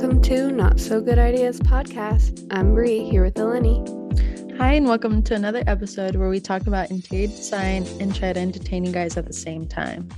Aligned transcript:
Welcome 0.00 0.22
to 0.22 0.50
Not 0.50 0.80
So 0.80 1.02
Good 1.02 1.18
Ideas 1.18 1.60
podcast. 1.60 2.46
I'm 2.50 2.72
Bri 2.72 3.04
here 3.04 3.22
with 3.22 3.34
Eleni. 3.34 4.56
Hi, 4.56 4.72
and 4.72 4.86
welcome 4.86 5.22
to 5.24 5.34
another 5.34 5.62
episode 5.66 6.16
where 6.16 6.30
we 6.30 6.40
talk 6.40 6.66
about 6.66 6.90
interior 6.90 7.26
design 7.26 7.86
and 8.00 8.16
try 8.16 8.32
to 8.32 8.40
entertain 8.40 8.86
you 8.86 8.92
guys 8.92 9.18
at 9.18 9.26
the 9.26 9.34
same 9.34 9.68
time. 9.68 10.08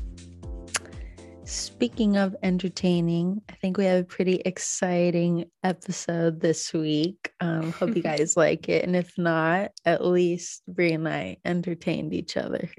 Speaking 1.82 2.16
of 2.16 2.36
entertaining, 2.44 3.42
I 3.50 3.54
think 3.54 3.76
we 3.76 3.86
have 3.86 4.02
a 4.02 4.04
pretty 4.04 4.36
exciting 4.44 5.46
episode 5.64 6.40
this 6.40 6.72
week. 6.72 7.32
Um, 7.40 7.72
hope 7.72 7.96
you 7.96 8.02
guys 8.04 8.36
like 8.36 8.68
it. 8.68 8.84
And 8.84 8.94
if 8.94 9.18
not, 9.18 9.72
at 9.84 10.06
least 10.06 10.62
Bri 10.68 10.92
and 10.92 11.08
I 11.08 11.38
entertained 11.44 12.14
each 12.14 12.36
other. 12.36 12.70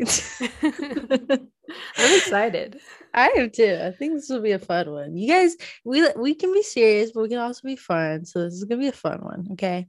I'm 0.63 1.49
excited. 1.97 2.79
I 3.13 3.27
am 3.35 3.49
too. 3.49 3.77
I 3.83 3.91
think 3.91 4.13
this 4.13 4.29
will 4.29 4.39
be 4.39 4.53
a 4.53 4.59
fun 4.59 4.89
one. 4.89 5.17
You 5.17 5.27
guys, 5.27 5.57
we 5.83 6.07
we 6.15 6.33
can 6.33 6.53
be 6.53 6.63
serious, 6.63 7.11
but 7.11 7.23
we 7.23 7.27
can 7.27 7.39
also 7.39 7.59
be 7.65 7.75
fun. 7.75 8.23
So 8.23 8.45
this 8.45 8.53
is 8.53 8.63
gonna 8.63 8.79
be 8.79 8.87
a 8.87 8.93
fun 8.93 9.19
one. 9.19 9.47
Okay. 9.51 9.85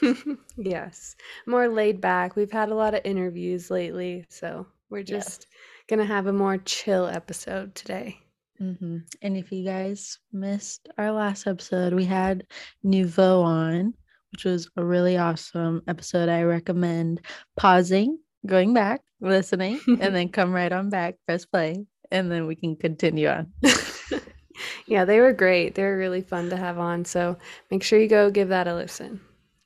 yes, 0.56 1.14
more 1.46 1.68
laid 1.68 2.00
back. 2.00 2.36
We've 2.36 2.50
had 2.50 2.70
a 2.70 2.74
lot 2.74 2.94
of 2.94 3.02
interviews 3.04 3.70
lately, 3.70 4.24
so 4.30 4.66
we're 4.88 5.02
just 5.02 5.46
yes. 5.50 5.53
Gonna 5.88 6.04
have 6.04 6.26
a 6.26 6.32
more 6.32 6.58
chill 6.58 7.06
episode 7.06 7.74
today. 7.74 8.18
Mm-hmm. 8.60 8.98
And 9.22 9.36
if 9.36 9.50
you 9.52 9.64
guys 9.64 10.18
missed 10.32 10.88
our 10.96 11.12
last 11.12 11.46
episode, 11.46 11.92
we 11.92 12.04
had 12.04 12.46
Nouveau 12.82 13.42
on, 13.42 13.94
which 14.32 14.44
was 14.44 14.70
a 14.76 14.84
really 14.84 15.16
awesome 15.16 15.82
episode. 15.88 16.28
I 16.28 16.42
recommend 16.42 17.20
pausing, 17.56 18.18
going 18.46 18.74
back, 18.74 19.02
listening, 19.20 19.80
and 19.86 20.14
then 20.14 20.28
come 20.32 20.52
right 20.52 20.72
on 20.72 20.88
back, 20.88 21.16
press 21.26 21.44
play, 21.44 21.84
and 22.10 22.30
then 22.30 22.46
we 22.46 22.54
can 22.54 22.76
continue 22.76 23.28
on. 23.28 23.52
yeah, 24.86 25.04
they 25.04 25.20
were 25.20 25.32
great. 25.32 25.74
They 25.74 25.82
were 25.82 25.96
really 25.96 26.20
fun 26.20 26.50
to 26.50 26.56
have 26.56 26.78
on. 26.78 27.04
So 27.04 27.36
make 27.70 27.82
sure 27.82 27.98
you 27.98 28.08
go 28.08 28.30
give 28.30 28.48
that 28.48 28.68
a 28.68 28.74
listen. 28.74 29.20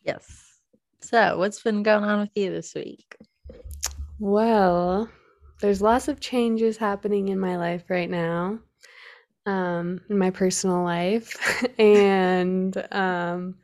Yes. 0.04 0.44
So, 1.00 1.38
what's 1.38 1.62
been 1.62 1.82
going 1.82 2.04
on 2.04 2.20
with 2.20 2.30
you 2.34 2.50
this 2.50 2.74
week? 2.74 3.16
Well, 4.18 5.08
there's 5.60 5.82
lots 5.82 6.08
of 6.08 6.20
changes 6.20 6.76
happening 6.76 7.28
in 7.28 7.38
my 7.38 7.56
life 7.56 7.84
right 7.88 8.10
now, 8.10 8.58
um, 9.46 10.00
in 10.08 10.18
my 10.18 10.30
personal 10.30 10.82
life. 10.82 11.36
and, 11.78 12.76
um, 12.92 13.56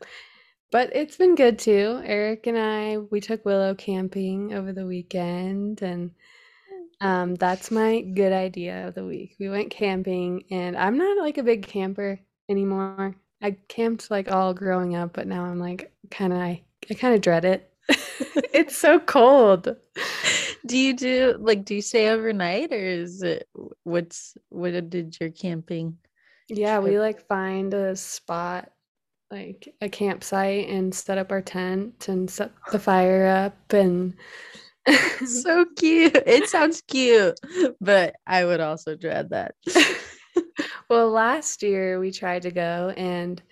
but 0.72 0.94
it's 0.94 1.16
been 1.16 1.34
good 1.34 1.58
too. 1.58 2.00
Eric 2.04 2.46
and 2.46 2.58
I, 2.58 2.98
we 2.98 3.20
took 3.20 3.44
Willow 3.44 3.74
camping 3.74 4.54
over 4.54 4.72
the 4.72 4.86
weekend 4.86 5.82
and 5.82 6.10
um, 7.00 7.34
that's 7.34 7.70
my 7.70 8.00
good 8.00 8.32
idea 8.32 8.88
of 8.88 8.94
the 8.94 9.04
week. 9.04 9.36
We 9.38 9.48
went 9.50 9.70
camping, 9.70 10.44
and 10.50 10.76
I'm 10.76 10.96
not 10.96 11.18
like 11.18 11.38
a 11.38 11.42
big 11.42 11.66
camper 11.66 12.18
anymore. 12.48 13.14
I 13.42 13.58
camped 13.68 14.10
like 14.10 14.30
all 14.30 14.54
growing 14.54 14.96
up, 14.96 15.12
but 15.12 15.26
now 15.26 15.44
I'm 15.44 15.58
like 15.58 15.92
kind 16.10 16.32
of 16.32 16.38
I, 16.38 16.62
I 16.90 16.94
kind 16.94 17.14
of 17.14 17.20
dread 17.20 17.44
it. 17.44 17.70
it's 18.54 18.76
so 18.76 18.98
cold. 18.98 19.76
Do 20.66 20.78
you 20.78 20.94
do 20.94 21.36
like 21.38 21.64
do 21.64 21.74
you 21.74 21.82
stay 21.82 22.08
overnight 22.08 22.72
or 22.72 22.76
is 22.76 23.22
it 23.22 23.48
what's 23.82 24.36
what 24.48 24.90
did 24.90 25.16
your 25.20 25.30
camping? 25.30 25.98
Yeah, 26.48 26.80
trip? 26.80 26.90
we 26.90 26.98
like 26.98 27.26
find 27.26 27.72
a 27.74 27.96
spot 27.96 28.70
like 29.30 29.74
a 29.80 29.88
campsite 29.88 30.68
and 30.68 30.94
set 30.94 31.18
up 31.18 31.32
our 31.32 31.42
tent 31.42 32.08
and 32.08 32.30
set 32.30 32.52
the 32.70 32.78
fire 32.78 33.26
up 33.26 33.72
and 33.72 34.14
so 35.26 35.64
cute. 35.76 36.16
It 36.26 36.48
sounds 36.48 36.82
cute, 36.82 37.38
but 37.80 38.14
I 38.26 38.44
would 38.44 38.60
also 38.60 38.96
dread 38.96 39.30
that. 39.30 39.54
well, 40.88 41.10
last 41.10 41.62
year 41.62 41.98
we 41.98 42.12
tried 42.12 42.42
to 42.42 42.50
go 42.50 42.92
and 42.96 43.42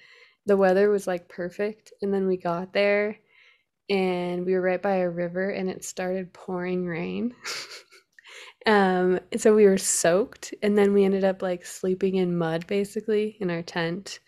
the 0.46 0.56
weather 0.56 0.90
was 0.90 1.06
like 1.06 1.28
perfect. 1.28 1.92
And 2.02 2.12
then 2.12 2.26
we 2.26 2.36
got 2.36 2.72
there 2.72 3.16
and 3.88 4.46
we 4.46 4.54
were 4.54 4.60
right 4.60 4.80
by 4.80 4.96
a 4.96 5.10
river 5.10 5.50
and 5.50 5.68
it 5.68 5.84
started 5.84 6.32
pouring 6.32 6.86
rain. 6.86 7.34
um, 8.66 9.20
so 9.36 9.54
we 9.54 9.66
were 9.66 9.78
soaked 9.78 10.54
and 10.62 10.76
then 10.76 10.92
we 10.92 11.04
ended 11.04 11.24
up 11.24 11.42
like 11.42 11.66
sleeping 11.66 12.16
in 12.16 12.36
mud 12.36 12.66
basically 12.66 13.36
in 13.40 13.50
our 13.50 13.62
tent. 13.62 14.20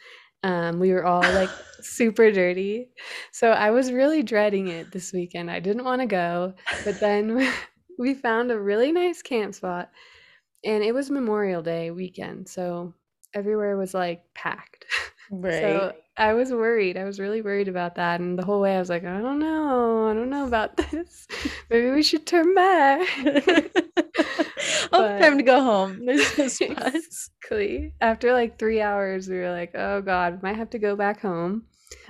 Um, 0.43 0.79
we 0.79 0.93
were 0.93 1.07
all 1.07 1.23
like 1.23 1.51
super 1.81 2.31
dirty. 2.31 2.91
So 3.33 3.51
I 3.51 3.71
was 3.71 3.93
really 3.93 4.23
dreading 4.23 4.69
it 4.69 4.93
this 4.93 5.13
weekend. 5.13 5.51
I 5.51 5.61
didn't 5.61 5.85
want 5.85 6.03
to 6.03 6.07
go, 6.07 6.55
but 6.85 7.01
then 7.01 7.51
we 7.99 8.15
found 8.15 8.51
a 8.51 8.61
really 8.61 8.93
nice 8.93 9.23
camp 9.23 9.55
spot 9.55 9.91
and 10.65 10.83
it 10.83 10.93
was 10.93 11.11
Memorial 11.11 11.63
Day 11.63 11.91
weekend. 11.91 12.49
So 12.49 12.95
everywhere 13.35 13.77
was 13.77 13.95
like 13.95 14.23
packed. 14.35 14.85
Right. 15.31 15.61
So 15.61 15.93
I 16.17 16.35
was 16.35 16.53
worried. 16.53 16.97
I 16.97 17.05
was 17.05 17.19
really 17.19 17.43
worried 17.43 17.69
about 17.69 17.97
that. 17.97 18.21
And 18.21 18.39
the 18.39 18.45
whole 18.45 18.61
way 18.61 18.77
I 18.77 18.79
was 18.79 18.89
like, 18.89 19.05
I 19.05 19.21
don't 19.21 19.41
know. 19.41 20.09
I 20.09 20.15
don't 20.15 20.31
know 20.31 20.47
about 20.47 20.77
this. 20.91 21.27
Maybe 21.71 21.91
we 21.91 22.03
should 22.03 22.27
turn 22.27 22.55
back. 22.55 23.09
oh, 24.93 25.19
time 25.19 25.39
to 25.39 25.43
go 25.43 25.63
home. 25.63 26.09
Exactly. 26.09 27.95
After 28.01 28.33
like 28.33 28.59
three 28.59 28.81
hours, 28.81 29.29
we 29.29 29.37
were 29.37 29.51
like, 29.51 29.75
oh 29.75 30.01
God, 30.01 30.43
might 30.43 30.57
have 30.57 30.71
to 30.71 30.79
go 30.79 30.97
back 30.97 31.21
home. 31.21 31.65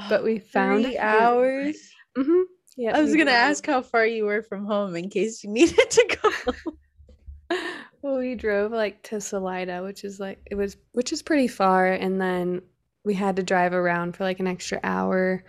But 0.08 0.22
we 0.22 0.38
found 0.52 0.84
three 0.84 0.98
hours. 0.98 1.76
Mm-hmm. 2.16 2.42
Yeah. 2.76 2.96
I 2.96 3.00
was 3.00 3.16
gonna 3.16 3.30
ask 3.30 3.64
how 3.66 3.82
far 3.82 4.06
you 4.06 4.24
were 4.24 4.42
from 4.42 4.66
home 4.66 4.96
in 4.96 5.08
case 5.08 5.42
you 5.42 5.50
needed 5.50 5.90
to 5.90 6.18
go. 6.22 7.56
well, 8.02 8.18
we 8.18 8.34
drove 8.34 8.72
like 8.72 9.02
to 9.04 9.20
Salida, 9.20 9.82
which 9.82 10.04
is 10.04 10.20
like 10.20 10.40
it 10.50 10.56
was 10.56 10.76
which 10.92 11.12
is 11.12 11.22
pretty 11.22 11.48
far, 11.48 11.86
and 11.86 12.20
then 12.20 12.62
we 13.04 13.14
had 13.14 13.36
to 13.36 13.42
drive 13.42 13.72
around 13.72 14.16
for 14.16 14.24
like 14.24 14.40
an 14.40 14.46
extra 14.46 14.80
hour 14.82 15.44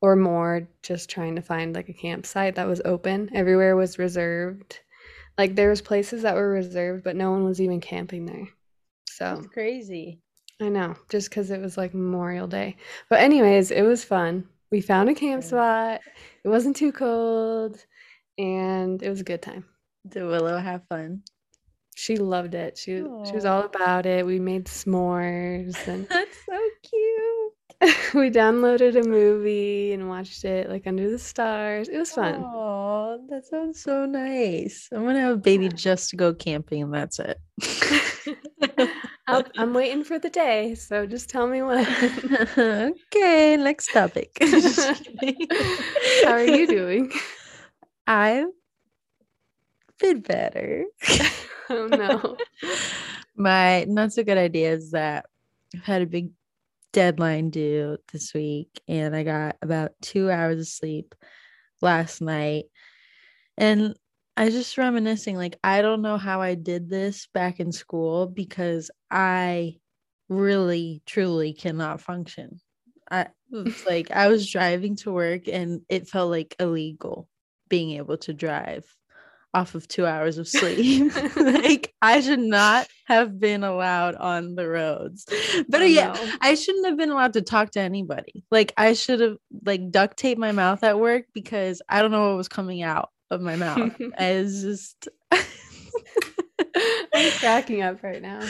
or 0.00 0.16
more 0.16 0.68
just 0.82 1.10
trying 1.10 1.36
to 1.36 1.42
find 1.42 1.74
like 1.74 1.88
a 1.88 1.92
campsite 1.94 2.54
that 2.56 2.68
was 2.68 2.82
open. 2.84 3.30
Everywhere 3.34 3.76
was 3.76 3.98
reserved. 3.98 4.80
Like 5.38 5.54
there 5.54 5.70
was 5.70 5.82
places 5.82 6.22
that 6.22 6.36
were 6.36 6.50
reserved, 6.50 7.04
but 7.04 7.16
no 7.16 7.30
one 7.30 7.44
was 7.44 7.60
even 7.60 7.80
camping 7.80 8.26
there. 8.26 8.48
So 9.08 9.36
That's 9.36 9.46
crazy. 9.48 10.20
I 10.60 10.68
know, 10.70 10.94
just 11.10 11.28
because 11.28 11.50
it 11.50 11.60
was 11.60 11.76
like 11.76 11.92
Memorial 11.92 12.46
Day. 12.46 12.76
But 13.10 13.20
anyways, 13.20 13.70
it 13.70 13.82
was 13.82 14.04
fun. 14.04 14.48
We 14.70 14.80
found 14.80 15.10
a 15.10 15.14
camp 15.14 15.42
spot. 15.42 16.00
It 16.44 16.48
wasn't 16.48 16.76
too 16.76 16.92
cold, 16.92 17.84
and 18.38 19.02
it 19.02 19.10
was 19.10 19.20
a 19.20 19.24
good 19.24 19.42
time. 19.42 19.66
Did 20.08 20.24
Willow 20.24 20.56
have 20.56 20.82
fun? 20.88 21.22
She 21.94 22.16
loved 22.16 22.54
it. 22.54 22.76
She 22.78 22.92
Aww. 22.92 23.26
she 23.26 23.32
was 23.32 23.44
all 23.44 23.62
about 23.62 24.06
it. 24.06 24.24
We 24.24 24.38
made 24.38 24.66
s'mores 24.66 25.86
and 25.88 26.06
That's 26.10 26.36
so. 26.44 26.65
we 28.14 28.30
downloaded 28.30 28.96
a 28.98 29.06
movie 29.06 29.92
and 29.92 30.08
watched 30.08 30.44
it 30.44 30.70
like 30.70 30.86
under 30.86 31.10
the 31.10 31.18
stars. 31.18 31.88
It 31.88 31.98
was 31.98 32.10
fun. 32.10 32.42
Oh, 32.42 33.20
that 33.28 33.44
sounds 33.44 33.82
so 33.82 34.06
nice. 34.06 34.88
I'm 34.92 35.04
gonna 35.04 35.20
have 35.20 35.34
a 35.34 35.36
baby 35.36 35.68
just 35.68 36.10
to 36.10 36.16
go 36.16 36.32
camping, 36.32 36.82
and 36.82 36.94
that's 36.94 37.18
it. 37.18 37.38
i 39.28 39.44
am 39.58 39.74
waiting 39.74 40.04
for 40.04 40.18
the 40.18 40.30
day, 40.30 40.74
so 40.74 41.04
just 41.04 41.28
tell 41.28 41.46
me 41.46 41.60
when. 41.60 41.86
okay, 43.14 43.56
next 43.58 43.92
topic. 43.92 44.30
How 44.40 46.32
are 46.32 46.44
you 46.44 46.66
doing? 46.66 47.12
I've 48.06 48.46
been 49.98 50.20
better. 50.20 50.84
oh 51.68 51.88
no. 51.88 52.36
My 53.36 53.84
not 53.84 54.14
so 54.14 54.24
good 54.24 54.38
idea 54.38 54.72
is 54.72 54.92
that 54.92 55.26
I've 55.74 55.82
had 55.82 56.02
a 56.02 56.06
big 56.06 56.30
deadline 56.96 57.50
due 57.50 57.98
this 58.10 58.32
week 58.32 58.80
and 58.88 59.14
I 59.14 59.22
got 59.22 59.56
about 59.60 59.92
two 60.00 60.30
hours 60.30 60.58
of 60.60 60.66
sleep 60.66 61.14
last 61.82 62.22
night. 62.22 62.64
And 63.58 63.94
I 64.34 64.48
just 64.48 64.78
reminiscing, 64.78 65.36
like, 65.36 65.58
I 65.62 65.82
don't 65.82 66.00
know 66.00 66.16
how 66.16 66.40
I 66.40 66.54
did 66.54 66.88
this 66.88 67.28
back 67.34 67.60
in 67.60 67.70
school 67.70 68.26
because 68.26 68.90
I 69.10 69.76
really, 70.30 71.02
truly 71.04 71.52
cannot 71.52 72.00
function. 72.00 72.60
I 73.10 73.26
like 73.86 74.10
I 74.10 74.28
was 74.28 74.50
driving 74.50 74.96
to 74.96 75.12
work 75.12 75.48
and 75.48 75.82
it 75.90 76.08
felt 76.08 76.30
like 76.30 76.56
illegal. 76.58 77.28
being 77.68 77.90
able 77.92 78.16
to 78.16 78.32
drive 78.32 78.86
off 79.56 79.74
of 79.74 79.88
two 79.88 80.04
hours 80.04 80.36
of 80.36 80.46
sleep. 80.46 81.10
like 81.36 81.94
I 82.02 82.20
should 82.20 82.40
not 82.40 82.88
have 83.06 83.40
been 83.40 83.64
allowed 83.64 84.14
on 84.14 84.54
the 84.54 84.68
roads. 84.68 85.24
But 85.66 85.80
oh, 85.80 85.84
yeah, 85.84 86.12
no. 86.12 86.32
I 86.42 86.54
shouldn't 86.54 86.86
have 86.86 86.98
been 86.98 87.10
allowed 87.10 87.32
to 87.32 87.42
talk 87.42 87.70
to 87.70 87.80
anybody. 87.80 88.44
Like 88.50 88.74
I 88.76 88.92
should 88.92 89.20
have 89.20 89.38
like 89.64 89.90
duct 89.90 90.18
taped 90.18 90.38
my 90.38 90.52
mouth 90.52 90.84
at 90.84 91.00
work 91.00 91.24
because 91.32 91.80
I 91.88 92.02
don't 92.02 92.10
know 92.10 92.28
what 92.28 92.36
was 92.36 92.48
coming 92.48 92.82
out 92.82 93.08
of 93.30 93.40
my 93.40 93.56
mouth. 93.56 93.96
I 94.18 94.34
was 94.34 94.60
just 94.60 95.08
I'm 97.14 97.30
cracking 97.38 97.80
up 97.80 98.02
right 98.02 98.20
now. 98.20 98.46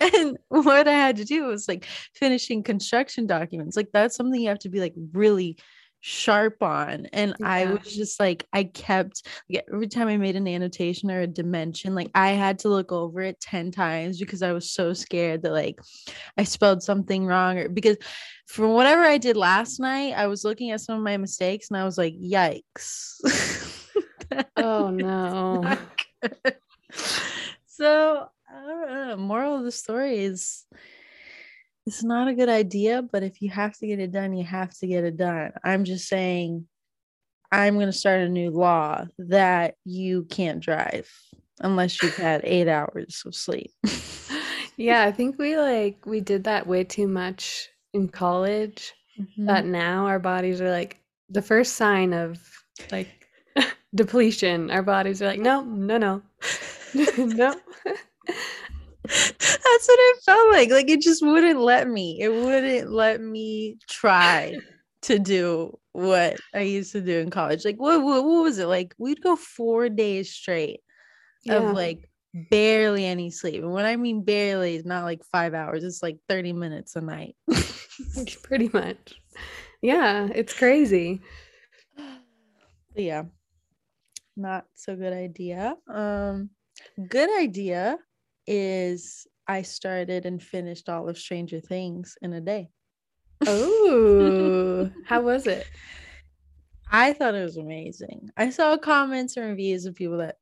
and 0.00 0.38
what 0.48 0.88
I 0.88 0.92
had 0.92 1.16
to 1.16 1.24
do 1.26 1.44
was 1.44 1.68
like 1.68 1.84
finishing 2.14 2.62
construction 2.62 3.26
documents. 3.26 3.76
Like 3.76 3.90
that's 3.92 4.16
something 4.16 4.40
you 4.40 4.48
have 4.48 4.58
to 4.60 4.70
be 4.70 4.80
like 4.80 4.94
really 5.12 5.58
sharp 6.08 6.62
on 6.62 7.06
and 7.06 7.34
yeah. 7.40 7.48
i 7.48 7.64
was 7.64 7.92
just 7.92 8.20
like 8.20 8.46
i 8.52 8.62
kept 8.62 9.26
like, 9.50 9.64
every 9.72 9.88
time 9.88 10.06
i 10.06 10.16
made 10.16 10.36
an 10.36 10.46
annotation 10.46 11.10
or 11.10 11.22
a 11.22 11.26
dimension 11.26 11.96
like 11.96 12.08
i 12.14 12.28
had 12.28 12.60
to 12.60 12.68
look 12.68 12.92
over 12.92 13.22
it 13.22 13.40
10 13.40 13.72
times 13.72 14.16
because 14.16 14.40
i 14.40 14.52
was 14.52 14.70
so 14.70 14.92
scared 14.92 15.42
that 15.42 15.50
like 15.50 15.80
i 16.38 16.44
spelled 16.44 16.80
something 16.80 17.26
wrong 17.26 17.58
or 17.58 17.68
because 17.68 17.96
from 18.46 18.70
whatever 18.70 19.02
i 19.02 19.18
did 19.18 19.36
last 19.36 19.80
night 19.80 20.12
i 20.12 20.28
was 20.28 20.44
looking 20.44 20.70
at 20.70 20.80
some 20.80 20.96
of 20.96 21.02
my 21.02 21.16
mistakes 21.16 21.70
and 21.70 21.76
i 21.76 21.84
was 21.84 21.98
like 21.98 22.14
yikes. 22.14 23.16
Oh 24.56 24.90
no. 24.90 25.76
so 27.66 28.28
i 28.48 28.66
don't 28.66 29.08
know 29.08 29.16
moral 29.16 29.56
of 29.56 29.64
the 29.64 29.72
story 29.72 30.18
is 30.18 30.66
it's 31.86 32.02
not 32.02 32.26
a 32.28 32.34
good 32.34 32.48
idea, 32.48 33.00
but 33.00 33.22
if 33.22 33.40
you 33.40 33.48
have 33.50 33.76
to 33.78 33.86
get 33.86 34.00
it 34.00 34.10
done, 34.10 34.36
you 34.36 34.44
have 34.44 34.76
to 34.78 34.86
get 34.88 35.04
it 35.04 35.16
done. 35.16 35.52
I'm 35.62 35.84
just 35.84 36.08
saying, 36.08 36.66
I'm 37.52 37.74
going 37.74 37.86
to 37.86 37.92
start 37.92 38.20
a 38.20 38.28
new 38.28 38.50
law 38.50 39.04
that 39.18 39.76
you 39.84 40.24
can't 40.24 40.60
drive 40.60 41.08
unless 41.60 42.02
you've 42.02 42.16
had 42.16 42.40
eight 42.44 42.68
hours 42.68 43.22
of 43.24 43.36
sleep. 43.36 43.70
yeah, 44.76 45.04
I 45.04 45.12
think 45.12 45.38
we 45.38 45.56
like, 45.56 46.04
we 46.04 46.20
did 46.20 46.44
that 46.44 46.66
way 46.66 46.82
too 46.82 47.06
much 47.06 47.68
in 47.94 48.08
college 48.08 48.92
mm-hmm. 49.18 49.46
that 49.46 49.64
now 49.64 50.06
our 50.06 50.18
bodies 50.18 50.60
are 50.60 50.70
like 50.70 51.00
the 51.28 51.42
first 51.42 51.76
sign 51.76 52.12
of 52.12 52.40
like 52.90 53.28
depletion. 53.94 54.72
Our 54.72 54.82
bodies 54.82 55.22
are 55.22 55.26
like, 55.26 55.40
no, 55.40 55.62
no, 55.62 55.96
no, 55.98 56.22
no. 57.16 57.54
That's 59.06 59.88
what 59.88 59.98
it 59.98 60.22
felt 60.24 60.50
like. 60.50 60.70
Like 60.70 60.90
it 60.90 61.00
just 61.00 61.22
wouldn't 61.22 61.60
let 61.60 61.88
me. 61.88 62.18
It 62.20 62.28
wouldn't 62.28 62.90
let 62.90 63.20
me 63.20 63.78
try 63.88 64.56
to 65.02 65.18
do 65.18 65.78
what 65.92 66.38
I 66.54 66.60
used 66.60 66.92
to 66.92 67.00
do 67.00 67.18
in 67.18 67.30
college. 67.30 67.64
Like 67.64 67.76
what 67.76 68.02
what, 68.02 68.24
what 68.24 68.42
was 68.42 68.58
it? 68.58 68.66
Like 68.66 68.94
we'd 68.98 69.22
go 69.22 69.36
4 69.36 69.88
days 69.88 70.32
straight 70.32 70.80
yeah. 71.44 71.54
of 71.54 71.74
like 71.74 72.08
barely 72.50 73.04
any 73.04 73.30
sleep. 73.30 73.62
And 73.62 73.72
what 73.72 73.86
I 73.86 73.96
mean 73.96 74.24
barely, 74.24 74.76
is 74.76 74.84
not 74.84 75.04
like 75.04 75.22
5 75.24 75.54
hours. 75.54 75.84
It's 75.84 76.02
like 76.02 76.18
30 76.28 76.52
minutes 76.52 76.96
a 76.96 77.00
night. 77.00 77.36
Pretty 78.42 78.70
much. 78.72 79.14
Yeah, 79.82 80.28
it's 80.34 80.52
crazy. 80.52 81.20
yeah. 82.94 83.24
Not 84.36 84.66
so 84.74 84.96
good 84.96 85.12
idea. 85.12 85.76
Um 85.88 86.50
good 87.08 87.30
idea 87.40 87.98
is 88.46 89.26
I 89.48 89.62
started 89.62 90.26
and 90.26 90.42
finished 90.42 90.88
all 90.88 91.08
of 91.08 91.18
Stranger 91.18 91.60
Things 91.60 92.16
in 92.22 92.32
a 92.32 92.40
day. 92.40 92.70
Oh, 93.46 94.90
how 95.06 95.20
was 95.20 95.46
it? 95.46 95.66
I 96.90 97.12
thought 97.12 97.34
it 97.34 97.42
was 97.42 97.56
amazing. 97.56 98.30
I 98.36 98.50
saw 98.50 98.76
comments 98.76 99.36
and 99.36 99.46
reviews 99.46 99.86
of 99.86 99.94
people 99.94 100.18
that 100.18 100.36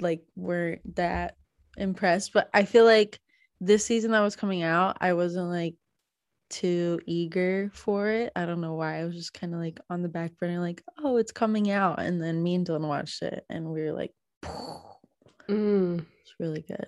like 0.00 0.22
weren't 0.36 0.96
that 0.96 1.36
impressed, 1.76 2.32
but 2.32 2.48
I 2.54 2.64
feel 2.64 2.84
like 2.84 3.20
this 3.60 3.84
season 3.84 4.10
that 4.12 4.20
was 4.20 4.36
coming 4.36 4.62
out, 4.62 4.96
I 5.00 5.12
wasn't 5.12 5.48
like 5.48 5.74
too 6.50 7.00
eager 7.06 7.70
for 7.74 8.08
it. 8.08 8.32
I 8.36 8.44
don't 8.44 8.60
know 8.60 8.74
why. 8.74 9.00
I 9.00 9.04
was 9.04 9.14
just 9.14 9.34
kind 9.34 9.54
of 9.54 9.60
like 9.60 9.80
on 9.88 10.02
the 10.02 10.08
back 10.08 10.36
burner, 10.38 10.60
like, 10.60 10.82
oh, 11.02 11.16
it's 11.16 11.32
coming 11.32 11.70
out. 11.70 12.00
And 12.00 12.22
then 12.22 12.42
me 12.42 12.54
and 12.54 12.66
Dylan 12.66 12.86
watched 12.86 13.22
it 13.22 13.44
and 13.48 13.66
we 13.66 13.82
were 13.82 13.92
like, 13.92 14.12
mm. 15.48 16.04
it's 16.22 16.34
really 16.38 16.62
good. 16.62 16.86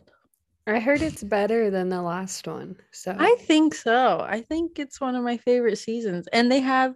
I 0.67 0.81
heard 0.81 1.03
it's 1.03 1.23
better 1.23 1.71
than 1.71 1.91
the 1.91 2.01
last 2.01 2.47
one. 2.47 2.77
So 2.91 3.15
I 3.19 3.37
think 3.41 3.75
so. 3.75 4.25
I 4.27 4.41
think 4.41 4.79
it's 4.79 5.01
one 5.01 5.15
of 5.15 5.23
my 5.23 5.37
favorite 5.37 5.77
seasons. 5.77 6.27
And 6.33 6.51
they 6.51 6.61
have 6.61 6.95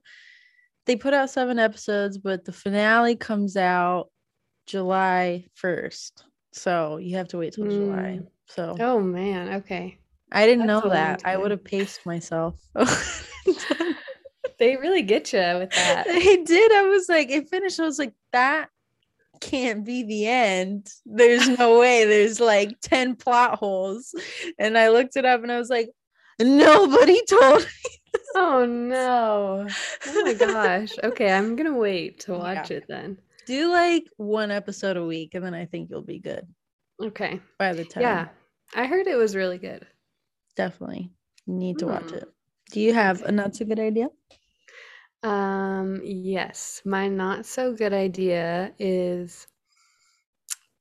they 0.87 0.97
put 0.97 1.12
out 1.12 1.29
seven 1.29 1.59
episodes, 1.59 2.17
but 2.17 2.47
the 2.47 2.53
finale 2.53 3.15
comes 3.15 3.59
out 3.59 4.09
July 4.67 5.44
1st. 5.62 6.12
So 6.53 6.97
you 6.97 7.17
have 7.17 7.29
to 7.29 7.38
wait 7.38 7.53
till 7.53 7.65
mm. 7.65 7.70
July. 7.70 8.20
So 8.47 8.75
Oh 8.81 9.00
man, 9.00 9.56
okay. 9.56 9.99
I 10.32 10.47
didn't 10.47 10.67
That's 10.67 10.85
know 10.85 10.91
that. 10.91 11.23
I 11.26 11.37
would 11.37 11.50
have 11.50 11.65
paced 11.65 12.06
myself. 12.06 12.59
they 14.59 14.76
really 14.76 15.03
get 15.03 15.32
you 15.32 15.41
with 15.59 15.70
that. 15.73 16.06
They 16.06 16.43
did. 16.43 16.73
I 16.73 16.82
was 16.82 17.09
like, 17.09 17.31
it 17.31 17.49
finished. 17.49 17.81
I 17.81 17.85
was 17.85 17.99
like, 17.99 18.15
that 18.32 18.70
can't 19.40 19.85
be 19.85 20.02
the 20.02 20.26
end. 20.26 20.88
There's 21.06 21.49
no 21.58 21.79
way. 21.79 22.05
There's 22.05 22.40
like 22.40 22.79
10 22.82 23.17
plot 23.17 23.58
holes. 23.58 24.14
And 24.58 24.76
I 24.76 24.88
looked 24.88 25.17
it 25.17 25.25
up 25.25 25.43
and 25.43 25.52
I 25.52 25.58
was 25.58 25.70
like, 25.70 25.90
nobody 26.40 27.20
told 27.26 27.61
me. 27.61 28.20
Oh 28.35 28.64
no. 28.64 29.67
Oh 30.06 30.23
my 30.25 30.35
gosh. 30.35 30.90
Okay, 31.02 31.31
I'm 31.31 31.56
going 31.56 31.73
to 31.73 31.79
wait 31.79 32.20
to 32.20 32.32
watch 32.32 32.70
yeah. 32.70 32.79
it 32.79 32.85
then. 32.88 33.19
Do 33.46 33.70
like 33.70 34.05
one 34.17 34.50
episode 34.50 34.96
a 34.96 35.05
week 35.05 35.35
and 35.35 35.44
then 35.44 35.55
I 35.55 35.67
think 35.67 35.91
you'll 35.91 36.02
be 36.02 36.19
good. 36.19 36.46
Okay. 37.02 37.41
By 37.58 37.73
the 37.73 37.84
time. 37.84 38.02
Yeah. 38.02 38.29
I 38.75 38.87
heard 38.87 39.06
it 39.06 39.17
was 39.17 39.34
really 39.34 39.58
good. 39.58 39.87
Definitely. 40.56 41.11
need 41.46 41.79
to 41.79 41.87
watch 41.87 42.11
hmm. 42.11 42.17
it. 42.17 42.29
Do 42.70 42.81
you 42.81 42.93
have 42.93 43.23
a 43.23 43.32
not 43.32 43.56
so 43.56 43.64
good 43.64 43.81
idea? 43.81 44.08
Um, 45.23 46.00
yes, 46.05 46.82
my 46.85 47.09
not 47.09 47.47
so 47.47 47.75
good 47.75 47.93
idea 47.93 48.73
is 48.79 49.47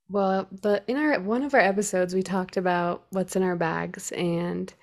well, 0.10 0.48
the 0.62 0.84
in 0.88 0.98
our 0.98 1.20
one 1.20 1.44
of 1.44 1.54
our 1.54 1.60
episodes 1.60 2.14
we 2.16 2.24
talked 2.24 2.58
about 2.58 3.06
what's 3.10 3.36
in 3.36 3.44
our 3.44 3.56
bags 3.56 4.12
and 4.14 4.74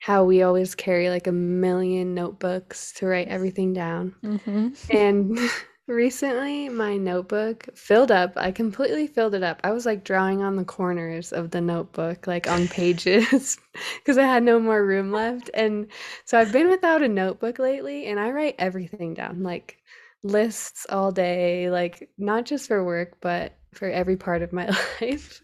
how 0.00 0.24
we 0.24 0.42
always 0.42 0.74
carry 0.74 1.08
like 1.10 1.26
a 1.26 1.32
million 1.32 2.14
notebooks 2.14 2.92
to 2.94 3.06
write 3.06 3.28
everything 3.28 3.72
down. 3.72 4.14
Mm-hmm. 4.22 4.68
And 4.96 5.38
Recently, 5.88 6.68
my 6.68 6.98
notebook 6.98 7.66
filled 7.74 8.10
up. 8.10 8.34
I 8.36 8.52
completely 8.52 9.06
filled 9.06 9.34
it 9.34 9.42
up. 9.42 9.58
I 9.64 9.70
was 9.70 9.86
like 9.86 10.04
drawing 10.04 10.42
on 10.42 10.56
the 10.56 10.64
corners 10.64 11.32
of 11.32 11.50
the 11.50 11.62
notebook, 11.62 12.26
like 12.26 12.46
on 12.46 12.68
pages, 12.68 13.56
because 13.96 14.18
I 14.18 14.24
had 14.24 14.42
no 14.42 14.60
more 14.60 14.84
room 14.84 15.12
left. 15.12 15.48
And 15.54 15.86
so 16.26 16.38
I've 16.38 16.52
been 16.52 16.68
without 16.68 17.02
a 17.02 17.08
notebook 17.08 17.58
lately, 17.58 18.04
and 18.04 18.20
I 18.20 18.32
write 18.32 18.56
everything 18.58 19.14
down, 19.14 19.42
like 19.42 19.78
lists 20.22 20.84
all 20.90 21.10
day, 21.10 21.70
like 21.70 22.10
not 22.18 22.44
just 22.44 22.68
for 22.68 22.84
work, 22.84 23.16
but 23.22 23.54
for 23.72 23.88
every 23.88 24.18
part 24.18 24.42
of 24.42 24.52
my 24.52 24.66
life. 25.00 25.40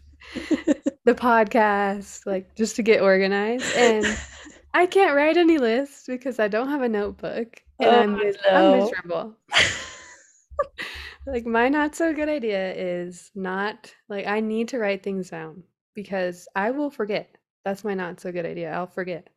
the 1.05 1.15
podcast, 1.15 2.27
like 2.27 2.53
just 2.55 2.75
to 2.75 2.83
get 2.83 3.01
organized. 3.01 3.75
And 3.75 4.05
I 4.75 4.85
can't 4.85 5.15
write 5.15 5.37
any 5.37 5.57
lists 5.57 6.03
because 6.05 6.37
I 6.37 6.49
don't 6.49 6.69
have 6.69 6.83
a 6.83 6.89
notebook, 6.89 7.63
and 7.79 7.89
oh, 7.89 7.99
I'm, 7.99 8.13
no. 8.13 8.31
I'm 8.51 8.79
miserable 8.79 9.37
like 11.27 11.45
my 11.45 11.69
not 11.69 11.95
so 11.95 12.13
good 12.13 12.29
idea 12.29 12.73
is 12.73 13.31
not 13.35 13.93
like 14.09 14.27
I 14.27 14.39
need 14.39 14.69
to 14.69 14.79
write 14.79 15.03
things 15.03 15.29
down 15.29 15.63
because 15.93 16.47
I 16.55 16.71
will 16.71 16.89
forget. 16.89 17.37
That's 17.63 17.83
my 17.83 17.93
not 17.93 18.19
so 18.19 18.31
good 18.31 18.45
idea. 18.45 18.71
I'll 18.71 18.87
forget. 18.87 19.29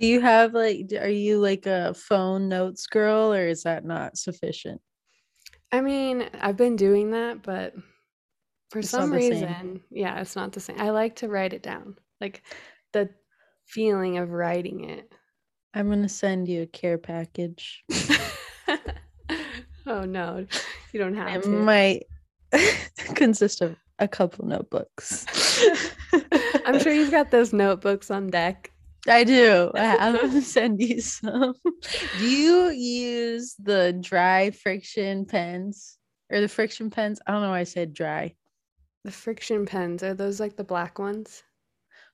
Do 0.00 0.06
you 0.06 0.20
have 0.20 0.54
like 0.54 0.92
are 0.98 1.08
you 1.08 1.38
like 1.38 1.66
a 1.66 1.94
phone 1.94 2.48
notes 2.48 2.86
girl 2.86 3.32
or 3.32 3.46
is 3.46 3.62
that 3.62 3.84
not 3.84 4.18
sufficient? 4.18 4.80
I 5.70 5.80
mean, 5.80 6.28
I've 6.40 6.56
been 6.56 6.76
doing 6.76 7.12
that, 7.12 7.42
but 7.42 7.74
for 8.70 8.80
it's 8.80 8.90
some 8.90 9.12
reason, 9.12 9.48
same. 9.48 9.80
yeah, 9.90 10.20
it's 10.20 10.36
not 10.36 10.52
the 10.52 10.60
same. 10.60 10.80
I 10.80 10.90
like 10.90 11.16
to 11.16 11.28
write 11.28 11.52
it 11.52 11.62
down. 11.62 11.96
Like 12.20 12.42
the 12.92 13.10
feeling 13.66 14.18
of 14.18 14.30
writing 14.30 14.88
it. 14.88 15.12
I'm 15.74 15.86
going 15.86 16.02
to 16.02 16.08
send 16.08 16.48
you 16.48 16.62
a 16.62 16.66
care 16.66 16.98
package. 16.98 17.84
Oh 20.02 20.04
no, 20.04 20.44
you 20.92 20.98
don't 20.98 21.14
have 21.14 21.36
it 21.36 21.42
to. 21.44 21.48
might 21.48 22.06
consist 23.14 23.60
of 23.60 23.76
a 24.00 24.08
couple 24.08 24.46
notebooks. 24.46 25.26
I'm 26.66 26.80
sure 26.80 26.92
you've 26.92 27.12
got 27.12 27.30
those 27.30 27.52
notebooks 27.52 28.10
on 28.10 28.28
deck. 28.28 28.72
I 29.06 29.22
do. 29.22 29.70
I'm 29.76 30.16
gonna 30.16 30.42
send 30.42 30.80
you 30.82 31.00
some. 31.00 31.54
do 32.18 32.28
you 32.28 32.70
use 32.70 33.54
the 33.62 33.96
dry 34.00 34.50
friction 34.50 35.24
pens 35.24 35.98
or 36.30 36.40
the 36.40 36.48
friction 36.48 36.90
pens? 36.90 37.20
I 37.24 37.32
don't 37.32 37.42
know 37.42 37.50
why 37.50 37.60
I 37.60 37.64
said 37.64 37.94
dry. 37.94 38.34
The 39.04 39.12
friction 39.12 39.66
pens 39.66 40.02
are 40.02 40.14
those 40.14 40.40
like 40.40 40.56
the 40.56 40.64
black 40.64 40.98
ones? 40.98 41.44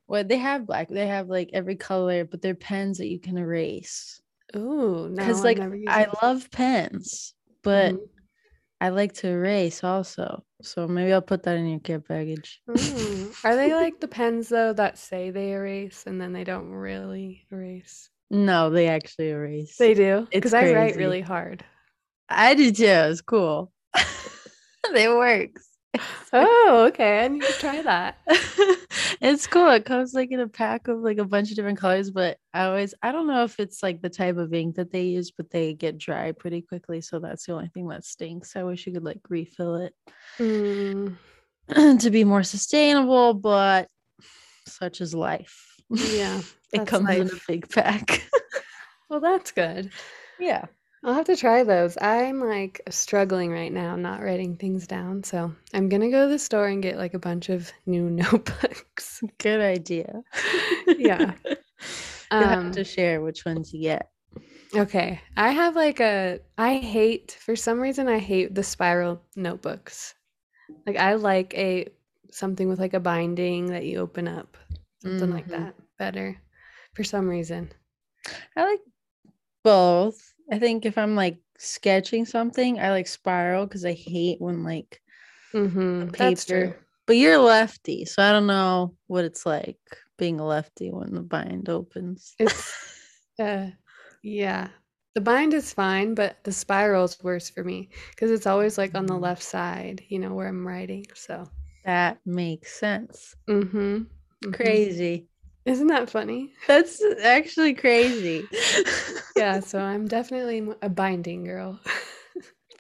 Well, 0.06 0.24
they 0.24 0.38
have 0.38 0.66
black. 0.66 0.88
They 0.88 1.06
have 1.06 1.28
like 1.28 1.50
every 1.54 1.76
color, 1.76 2.26
but 2.26 2.42
they're 2.42 2.54
pens 2.54 2.98
that 2.98 3.08
you 3.08 3.20
can 3.20 3.38
erase. 3.38 4.20
Ooh, 4.56 5.10
because 5.14 5.38
no, 5.38 5.44
like 5.44 5.60
I 5.86 6.06
love 6.22 6.50
pens, 6.50 7.34
but 7.62 7.94
mm-hmm. 7.94 8.04
I 8.80 8.90
like 8.90 9.12
to 9.14 9.28
erase 9.28 9.82
also. 9.82 10.44
So 10.62 10.88
maybe 10.88 11.12
I'll 11.12 11.22
put 11.22 11.44
that 11.44 11.56
in 11.56 11.66
your 11.66 11.80
care 11.80 12.00
package. 12.00 12.60
Mm. 12.68 13.44
Are 13.44 13.56
they 13.56 13.74
like 13.74 14.00
the 14.00 14.08
pens 14.08 14.48
though 14.48 14.72
that 14.72 14.98
say 14.98 15.30
they 15.30 15.52
erase 15.52 16.04
and 16.06 16.20
then 16.20 16.32
they 16.32 16.44
don't 16.44 16.70
really 16.70 17.46
erase? 17.52 18.10
No, 18.30 18.70
they 18.70 18.88
actually 18.88 19.30
erase. 19.30 19.76
They 19.76 19.94
do 19.94 20.26
because 20.32 20.54
I 20.54 20.72
write 20.72 20.96
really 20.96 21.20
hard. 21.20 21.64
I 22.28 22.54
do 22.54 22.70
too. 22.72 22.84
It's 22.84 23.20
cool. 23.20 23.72
it 23.94 25.16
works. 25.16 25.67
Oh, 26.30 26.84
okay. 26.88 27.24
I 27.24 27.28
need 27.28 27.42
to 27.42 27.52
try 27.54 27.80
that. 27.80 28.18
it's 29.22 29.46
cool. 29.46 29.70
It 29.70 29.86
comes 29.86 30.12
like 30.12 30.30
in 30.30 30.40
a 30.40 30.46
pack 30.46 30.86
of 30.86 30.98
like 30.98 31.16
a 31.16 31.24
bunch 31.24 31.48
of 31.50 31.56
different 31.56 31.78
colors, 31.78 32.10
but 32.10 32.36
I 32.52 32.64
always 32.66 32.92
I 33.02 33.12
don't 33.12 33.26
know 33.26 33.44
if 33.44 33.58
it's 33.58 33.82
like 33.82 34.02
the 34.02 34.10
type 34.10 34.36
of 34.36 34.52
ink 34.52 34.76
that 34.76 34.90
they 34.92 35.04
use, 35.04 35.30
but 35.30 35.48
they 35.50 35.72
get 35.72 35.96
dry 35.96 36.32
pretty 36.32 36.60
quickly. 36.60 37.00
So 37.00 37.18
that's 37.18 37.46
the 37.46 37.52
only 37.54 37.68
thing 37.68 37.88
that 37.88 38.04
stinks. 38.04 38.56
I 38.56 38.62
wish 38.64 38.86
you 38.86 38.92
could 38.92 39.04
like 39.04 39.20
refill 39.30 39.76
it 39.76 39.94
Mm, 40.38 41.16
to 42.00 42.10
be 42.10 42.24
more 42.24 42.42
sustainable, 42.42 43.32
but 43.32 43.88
such 44.66 45.00
is 45.00 45.14
life. 45.14 45.76
yeah. 45.88 46.42
it 46.74 46.86
comes 46.86 47.08
in 47.08 47.28
a 47.28 47.40
big 47.48 47.70
pack. 47.70 48.28
Well, 49.08 49.20
that's 49.20 49.52
good. 49.52 49.90
yeah. 50.38 50.66
I'll 51.04 51.14
have 51.14 51.26
to 51.26 51.36
try 51.36 51.62
those. 51.64 51.96
I'm 52.00 52.40
like 52.40 52.80
struggling 52.90 53.50
right 53.52 53.72
now, 53.72 53.96
not 53.96 54.22
writing 54.22 54.56
things 54.56 54.86
down. 54.86 55.22
So 55.24 55.54
I'm 55.72 55.88
gonna 55.88 56.10
go 56.10 56.24
to 56.26 56.28
the 56.32 56.38
store 56.38 56.66
and 56.68 56.82
get 56.82 56.96
like 56.96 57.14
a 57.14 57.18
bunch 57.18 57.48
of 57.48 57.72
new 57.86 58.10
notebooks. 58.10 59.22
Good 59.38 59.60
idea. 59.60 60.22
Yeah. 60.96 61.34
you 62.36 62.46
have 62.48 62.58
Um, 62.60 62.72
to 62.72 62.84
share 62.84 63.20
which 63.20 63.44
ones 63.44 63.72
you 63.72 63.82
get. 63.82 64.10
Okay. 64.74 65.20
I 65.36 65.50
have 65.50 65.76
like 65.76 66.00
a, 66.00 66.40
I 66.58 66.76
hate, 66.78 67.32
for 67.40 67.56
some 67.56 67.80
reason, 67.80 68.08
I 68.08 68.18
hate 68.18 68.54
the 68.54 68.62
spiral 68.62 69.22
notebooks. 69.36 70.14
Like 70.86 70.96
I 70.96 71.14
like 71.14 71.54
a, 71.54 71.88
something 72.30 72.68
with 72.68 72.78
like 72.80 72.94
a 72.94 73.00
binding 73.00 73.66
that 73.68 73.84
you 73.86 73.98
open 74.00 74.28
up, 74.28 74.56
something 75.00 75.30
like 75.30 75.46
Mhm. 75.46 75.50
that 75.50 75.74
better 75.98 76.38
for 76.94 77.04
some 77.04 77.28
reason. 77.28 77.72
I 78.56 78.64
like 78.64 78.80
both. 79.64 80.34
I 80.50 80.58
think 80.58 80.86
if 80.86 80.98
I'm 80.98 81.14
like 81.16 81.38
sketching 81.58 82.24
something, 82.26 82.78
I 82.80 82.90
like 82.90 83.06
spiral 83.06 83.66
because 83.66 83.84
I 83.84 83.92
hate 83.92 84.40
when 84.40 84.64
like 84.64 85.00
Mm-hmm. 85.54 86.08
That's 86.16 86.44
true. 86.44 86.72
paper. 86.72 86.76
But 87.06 87.16
you're 87.16 87.34
a 87.34 87.38
lefty, 87.38 88.04
so 88.04 88.22
I 88.22 88.32
don't 88.32 88.46
know 88.46 88.94
what 89.06 89.24
it's 89.24 89.46
like 89.46 89.78
being 90.18 90.40
a 90.40 90.46
lefty 90.46 90.90
when 90.90 91.14
the 91.14 91.22
bind 91.22 91.68
opens. 91.68 92.36
It's, 92.38 92.74
uh, 93.38 93.70
yeah. 94.22 94.68
The 95.14 95.20
bind 95.20 95.54
is 95.54 95.72
fine, 95.72 96.14
but 96.14 96.42
the 96.44 96.52
spiral 96.52 97.04
is 97.04 97.22
worse 97.22 97.48
for 97.50 97.64
me 97.64 97.90
because 98.10 98.30
it's 98.30 98.46
always 98.46 98.78
like 98.78 98.94
on 98.94 99.06
the 99.06 99.16
Mhm. 99.16 99.18
left 99.18 99.42
side, 99.42 100.04
you 100.08 100.18
know, 100.18 100.34
where 100.34 100.48
I'm 100.48 100.66
writing. 100.66 101.06
So, 101.14 101.48
That 101.84 102.24
makes 102.24 102.72
sense. 102.78 103.34
mm-hmm. 103.48 104.04
mhm. 104.42 104.52
Crazy. 104.52 105.28
Isn't 105.68 105.88
that 105.88 106.10
funny? 106.10 106.52
That's 106.66 107.02
actually 107.22 107.74
crazy. 107.74 108.48
Yeah. 109.36 109.60
So 109.64 109.78
I'm 109.78 110.06
definitely 110.08 110.66
a 110.82 110.88
binding 110.88 111.44
girl. 111.44 111.78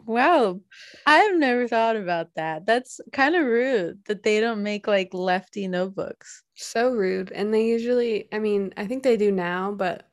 Wow. 0.06 0.60
I've 1.04 1.36
never 1.36 1.68
thought 1.68 1.96
about 1.96 2.34
that. 2.36 2.64
That's 2.64 2.98
kind 3.12 3.36
of 3.36 3.44
rude 3.44 3.98
that 4.06 4.22
they 4.22 4.40
don't 4.40 4.62
make 4.62 4.86
like 4.86 5.12
lefty 5.12 5.68
notebooks. 5.68 6.44
So 6.54 6.90
rude. 6.92 7.30
And 7.32 7.52
they 7.52 7.66
usually, 7.66 8.26
I 8.32 8.38
mean, 8.38 8.72
I 8.78 8.86
think 8.86 9.02
they 9.02 9.18
do 9.18 9.30
now, 9.30 9.72
but 9.72 10.08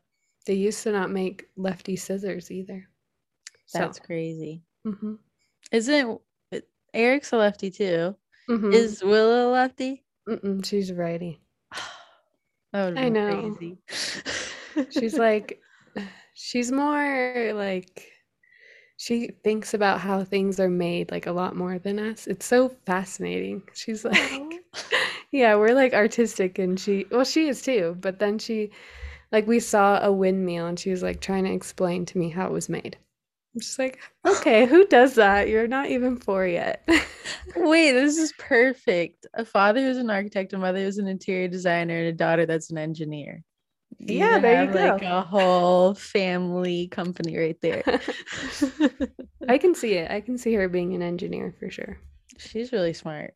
they 0.45 0.53
used 0.55 0.83
to 0.83 0.91
not 0.91 1.11
make 1.11 1.45
lefty 1.55 1.95
scissors 1.95 2.51
either. 2.51 2.89
So, 3.67 3.79
That's 3.79 3.99
crazy. 3.99 4.63
mhm. 4.85 5.17
Isn't 5.71 6.19
Eric's 6.93 7.31
a 7.31 7.37
lefty 7.37 7.71
too? 7.71 8.15
Mhm. 8.49 8.73
Is 8.73 9.01
Willow 9.01 9.49
a 9.49 9.51
lefty? 9.51 10.03
Mm-mm, 10.27 10.65
she's 10.65 10.89
a 10.89 10.95
righty. 10.95 11.39
That 12.75 12.91
would 12.91 12.99
I 12.99 13.09
know. 13.09 13.57
crazy. 13.57 13.77
She's 14.89 15.17
like, 15.17 15.61
she's 16.33 16.73
more 16.73 17.53
like, 17.53 18.11
she 18.97 19.29
thinks 19.45 19.73
about 19.73 20.01
how 20.01 20.25
things 20.25 20.59
are 20.59 20.69
made 20.69 21.09
like 21.09 21.25
a 21.25 21.31
lot 21.31 21.55
more 21.55 21.79
than 21.79 21.99
us. 21.99 22.27
It's 22.27 22.45
so 22.45 22.67
fascinating. 22.85 23.61
She's 23.73 24.03
like, 24.03 24.55
yeah, 25.31 25.55
we're 25.55 25.73
like 25.73 25.93
artistic 25.93 26.59
and 26.59 26.77
she, 26.77 27.05
well, 27.11 27.23
she 27.23 27.47
is 27.47 27.61
too. 27.61 27.95
But 28.01 28.19
then 28.19 28.39
she, 28.39 28.71
like, 29.31 29.47
we 29.47 29.61
saw 29.61 29.99
a 30.03 30.11
windmill 30.11 30.67
and 30.67 30.77
she 30.77 30.91
was 30.91 31.01
like 31.01 31.21
trying 31.21 31.45
to 31.45 31.53
explain 31.53 32.05
to 32.07 32.17
me 32.17 32.29
how 32.29 32.47
it 32.47 32.51
was 32.51 32.67
made. 32.67 32.97
I'm 33.55 33.61
just 33.61 33.79
like, 33.79 34.01
okay, 34.27 34.65
who 34.65 34.85
does 34.85 35.15
that? 35.15 35.47
You're 35.47 35.67
not 35.67 35.89
even 35.89 36.17
four 36.17 36.45
yet. 36.45 36.85
Wait, 37.55 37.93
this 37.93 38.17
is 38.17 38.33
perfect. 38.37 39.25
A 39.33 39.45
father 39.45 39.79
who's 39.79 39.97
an 39.97 40.09
architect, 40.09 40.51
a 40.51 40.57
mother 40.57 40.79
who's 40.79 40.97
an 40.97 41.07
interior 41.07 41.47
designer, 41.47 41.97
and 41.99 42.07
a 42.07 42.11
daughter 42.11 42.45
that's 42.45 42.69
an 42.69 42.77
engineer. 42.77 43.43
Yeah, 43.97 44.39
there 44.39 44.63
you 44.63 44.71
have, 44.71 44.75
like 44.75 45.01
go. 45.01 45.17
a 45.17 45.21
whole 45.21 45.93
family 45.93 46.89
company 46.89 47.37
right 47.37 47.57
there. 47.61 47.81
I 49.47 49.57
can 49.57 49.73
see 49.73 49.93
it. 49.93 50.11
I 50.11 50.19
can 50.19 50.37
see 50.37 50.53
her 50.55 50.67
being 50.67 50.93
an 50.93 51.01
engineer 51.01 51.55
for 51.57 51.71
sure. 51.71 51.97
She's 52.37 52.73
really 52.73 52.93
smart. 52.93 53.35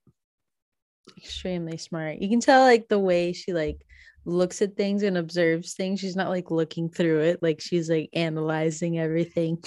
Extremely 1.18 1.78
smart. 1.78 2.20
You 2.20 2.28
can 2.28 2.42
tell 2.42 2.64
like 2.64 2.90
the 2.90 3.00
way 3.00 3.32
she 3.32 3.54
like 3.54 3.86
looks 4.26 4.62
at 4.62 4.76
things 4.76 5.04
and 5.04 5.18
observes 5.18 5.74
things. 5.74 6.00
She's 6.00 6.16
not 6.16 6.30
like 6.30 6.52
looking 6.52 6.90
through 6.90 7.22
it, 7.22 7.42
like 7.42 7.62
she's 7.62 7.90
like 7.90 8.10
analyzing 8.14 9.00
everything. 9.00 9.64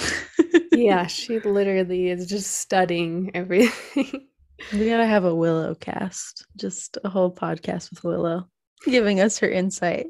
Yeah, 0.73 1.07
she 1.09 1.41
literally 1.41 2.09
is 2.11 2.27
just 2.27 2.59
studying 2.59 3.31
everything. 3.35 4.29
We 4.73 4.87
gotta 4.89 5.07
have 5.07 5.25
a 5.25 5.35
Willow 5.35 5.75
cast, 5.75 6.47
just 6.55 6.97
a 7.03 7.09
whole 7.09 7.35
podcast 7.35 7.91
with 7.91 8.05
Willow, 8.05 8.47
giving 8.85 9.19
us 9.19 9.37
her 9.41 9.49
insight. 9.51 10.07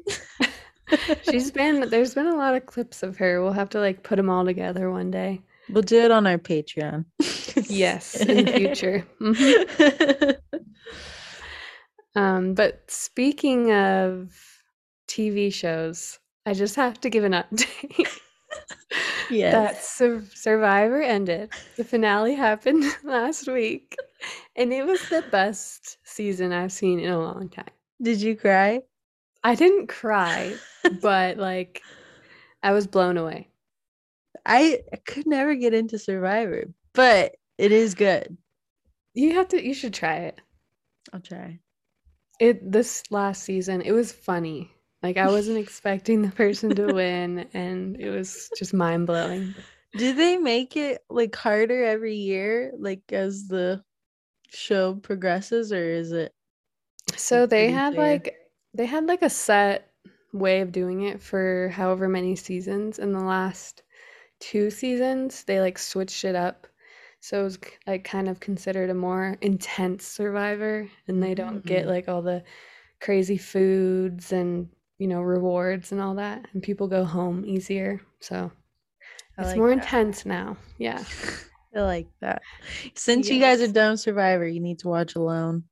She's 1.23 1.49
been 1.49 1.89
there's 1.89 2.13
been 2.13 2.27
a 2.27 2.35
lot 2.35 2.53
of 2.53 2.67
clips 2.67 3.01
of 3.01 3.17
her. 3.17 3.41
We'll 3.41 3.53
have 3.53 3.69
to 3.71 3.79
like 3.79 4.03
put 4.03 4.17
them 4.17 4.29
all 4.29 4.45
together 4.45 4.91
one 4.91 5.09
day. 5.09 5.41
We'll 5.69 5.81
do 5.81 6.01
it 6.01 6.11
on 6.11 6.27
our 6.27 6.37
Patreon. 6.37 7.05
Yes, 7.67 8.15
in 8.15 8.45
the 8.45 8.51
future. 8.51 9.07
Mhm. 9.19 10.37
Um, 12.15 12.53
but 12.53 12.83
speaking 12.89 13.71
of 13.71 14.33
TV 15.07 15.51
shows, 15.53 16.19
I 16.45 16.53
just 16.53 16.75
have 16.75 16.99
to 17.01 17.09
give 17.09 17.23
an 17.23 17.33
update. 17.33 18.07
That 19.29 19.73
yes. 19.73 19.89
Sur- 19.89 20.23
Survivor 20.33 21.01
ended. 21.01 21.51
The 21.75 21.83
finale 21.83 22.35
happened 22.35 22.83
last 23.03 23.47
week, 23.47 23.95
and 24.55 24.71
it 24.71 24.85
was 24.85 25.01
the 25.09 25.23
best 25.31 25.97
season 26.03 26.53
I've 26.53 26.71
seen 26.71 26.99
in 26.99 27.11
a 27.11 27.19
long 27.19 27.49
time. 27.49 27.65
Did 28.01 28.21
you 28.21 28.35
cry? 28.35 28.81
I 29.43 29.55
didn't 29.55 29.87
cry, 29.87 30.53
but 31.01 31.37
like 31.37 31.81
I 32.61 32.71
was 32.71 32.87
blown 32.87 33.17
away. 33.17 33.49
I 34.45 34.79
I 34.93 34.97
could 34.97 35.25
never 35.27 35.55
get 35.55 35.73
into 35.73 35.97
Survivor, 35.97 36.65
but 36.93 37.35
it 37.57 37.71
is 37.71 37.95
good. 37.95 38.37
You 39.13 39.33
have 39.33 39.47
to 39.49 39.65
you 39.65 39.73
should 39.73 39.93
try 39.93 40.17
it. 40.17 40.39
I'll 41.11 41.19
try. 41.21 41.59
It 42.43 42.71
this 42.71 43.03
last 43.09 43.43
season, 43.43 43.81
it 43.81 43.93
was 43.93 44.11
funny. 44.11 44.69
Like 45.01 45.17
I 45.17 45.29
wasn't 45.29 45.57
expecting 45.65 46.21
the 46.21 46.31
person 46.31 46.75
to 46.75 46.93
win 46.93 47.47
and 47.53 47.95
it 47.99 48.09
was 48.09 48.49
just 48.57 48.73
mind-blowing. 48.73 49.55
Do 49.95 50.13
they 50.13 50.37
make 50.37 50.75
it 50.75 51.03
like 51.09 51.35
harder 51.35 51.85
every 51.85 52.15
year, 52.15 52.73
like 52.77 53.13
as 53.13 53.47
the 53.47 53.83
show 54.49 54.95
progresses, 54.95 55.71
or 55.71 55.83
is 55.83 56.11
it? 56.11 56.33
So 57.15 57.45
they 57.45 57.71
had 57.71 57.93
fair. 57.93 58.19
like 58.19 58.35
they 58.73 58.87
had 58.87 59.05
like 59.05 59.21
a 59.21 59.29
set 59.29 59.89
way 60.33 60.61
of 60.61 60.71
doing 60.71 61.03
it 61.03 61.21
for 61.21 61.69
however 61.69 62.09
many 62.09 62.35
seasons. 62.35 62.99
In 62.99 63.13
the 63.13 63.23
last 63.23 63.83
two 64.39 64.69
seasons, 64.69 65.43
they 65.45 65.61
like 65.61 65.77
switched 65.77 66.25
it 66.25 66.35
up. 66.35 66.67
So 67.23 67.39
it 67.39 67.43
was 67.43 67.57
like 67.87 68.03
kind 68.03 68.27
of 68.27 68.41
considered 68.41 68.89
a 68.89 68.93
more 68.93 69.37
intense 69.39 70.05
survivor 70.05 70.89
and 71.07 71.23
they 71.23 71.33
don't 71.33 71.65
get 71.65 71.85
Mm. 71.85 71.87
like 71.89 72.09
all 72.09 72.21
the 72.21 72.43
crazy 72.99 73.37
foods 73.37 74.33
and 74.33 74.67
you 74.97 75.07
know 75.07 75.21
rewards 75.21 75.93
and 75.93 76.01
all 76.01 76.15
that 76.15 76.45
and 76.51 76.61
people 76.61 76.89
go 76.89 77.05
home 77.05 77.45
easier. 77.45 78.01
So 78.19 78.51
I 79.37 79.41
it's 79.41 79.47
like 79.51 79.57
more 79.57 79.69
that. 79.69 79.77
intense 79.77 80.25
now. 80.25 80.57
Yeah. 80.77 81.01
I 81.73 81.79
like 81.79 82.07
that. 82.19 82.41
Since 82.93 83.29
you 83.29 83.39
guys 83.39 83.59
are 83.61 83.71
Yes. 83.71 83.71
done 83.71 83.95
Survivor, 83.95 84.45
you 84.45 84.59
need 84.59 84.79
to 84.79 84.89
watch 84.89 85.15
Alone. 85.15 85.63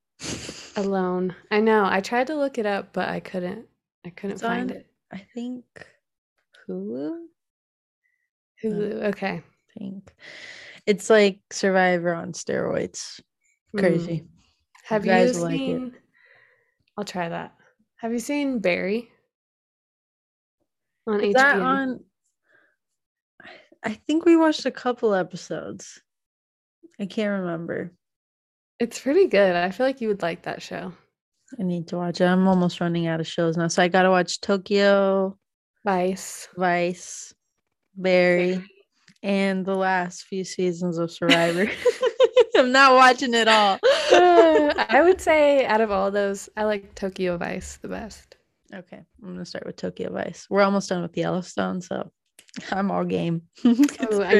Alone. 0.78 1.36
I 1.52 1.60
know. 1.60 1.84
I 1.86 2.00
tried 2.00 2.28
to 2.28 2.36
look 2.36 2.60
it 2.60 2.66
up 2.66 2.94
but 2.94 3.10
I 3.10 3.20
couldn't 3.20 3.66
I 4.06 4.10
couldn't 4.12 4.36
It's 4.36 4.42
find 4.42 4.72
on- 4.72 4.78
it. 4.78 4.88
I 5.12 5.18
think 5.34 5.66
Hulu. 6.70 7.26
Hulu. 8.64 9.04
Okay. 9.10 9.42
I 9.44 9.80
think 9.80 10.14
it's 10.86 11.10
like 11.10 11.40
Survivor 11.52 12.14
on 12.14 12.34
steroids. 12.34 13.20
Mm. 13.76 13.80
Crazy. 13.80 14.24
Have 14.86 15.06
you 15.06 15.12
guys 15.12 15.36
will 15.38 15.44
like 15.46 15.58
seen? 15.58 15.94
I'll 16.98 17.06
try 17.06 17.30
that. 17.30 17.54
Have 17.98 18.12
you 18.12 18.20
seen 18.20 18.60
Barry 18.60 19.10
on 21.08 21.22
Is 21.22 21.34
HBO? 21.34 21.38
that 21.38 21.60
on? 21.60 22.00
I- 23.42 23.48
I 23.84 23.94
think 24.06 24.26
we 24.26 24.36
watched 24.38 24.66
a 24.68 24.72
couple 24.72 25.16
episodes. 25.16 26.00
I 27.00 27.08
can't 27.08 27.42
remember. 27.42 27.92
It's 28.80 29.00
pretty 29.00 29.28
good. 29.28 29.56
I 29.56 29.72
feel 29.72 29.88
like 29.88 30.02
you 30.02 30.08
would 30.10 30.22
like 30.22 30.44
that 30.44 30.62
show. 30.62 30.94
I 31.60 31.64
need 31.64 31.88
to 31.88 31.98
watch 31.98 32.22
it. 32.22 32.26
I'm 32.26 32.48
almost 32.48 32.80
running 32.80 33.08
out 33.08 33.20
of 33.20 33.28
shows 33.28 33.58
now. 33.58 33.68
So 33.70 33.82
I 33.82 33.88
gotta 33.88 34.10
watch 34.12 34.40
Tokyo, 34.40 35.38
Vice. 35.84 36.48
Vice, 36.56 37.34
Barry, 37.96 38.64
and 39.24 39.66
the 39.66 39.76
last 39.76 40.24
few 40.24 40.44
seasons 40.44 40.98
of 40.98 41.12
Survivor. 41.12 41.70
I'm 42.56 42.72
not 42.72 42.94
watching 42.96 43.34
it 43.34 43.48
all. 43.48 43.80
Uh, 44.12 44.74
I 44.90 45.02
would 45.04 45.22
say 45.22 45.66
out 45.66 45.82
of 45.82 45.90
all 45.92 46.12
those, 46.12 46.50
I 46.58 46.64
like 46.66 46.94
Tokyo 46.96 47.38
Vice 47.38 47.78
the 47.78 47.88
best. 47.88 48.38
Okay, 48.74 49.02
I'm 49.24 49.34
gonna 49.34 49.46
start 49.46 49.66
with 49.66 49.76
Tokyo 49.78 50.12
Vice. 50.12 50.48
We're 50.50 50.62
almost 50.62 50.90
done 50.90 51.02
with 51.02 51.18
Yellowstone, 51.18 51.82
so 51.82 52.12
I'm 52.72 52.92
all 52.92 53.04
game. 53.06 53.44
You 53.64 53.76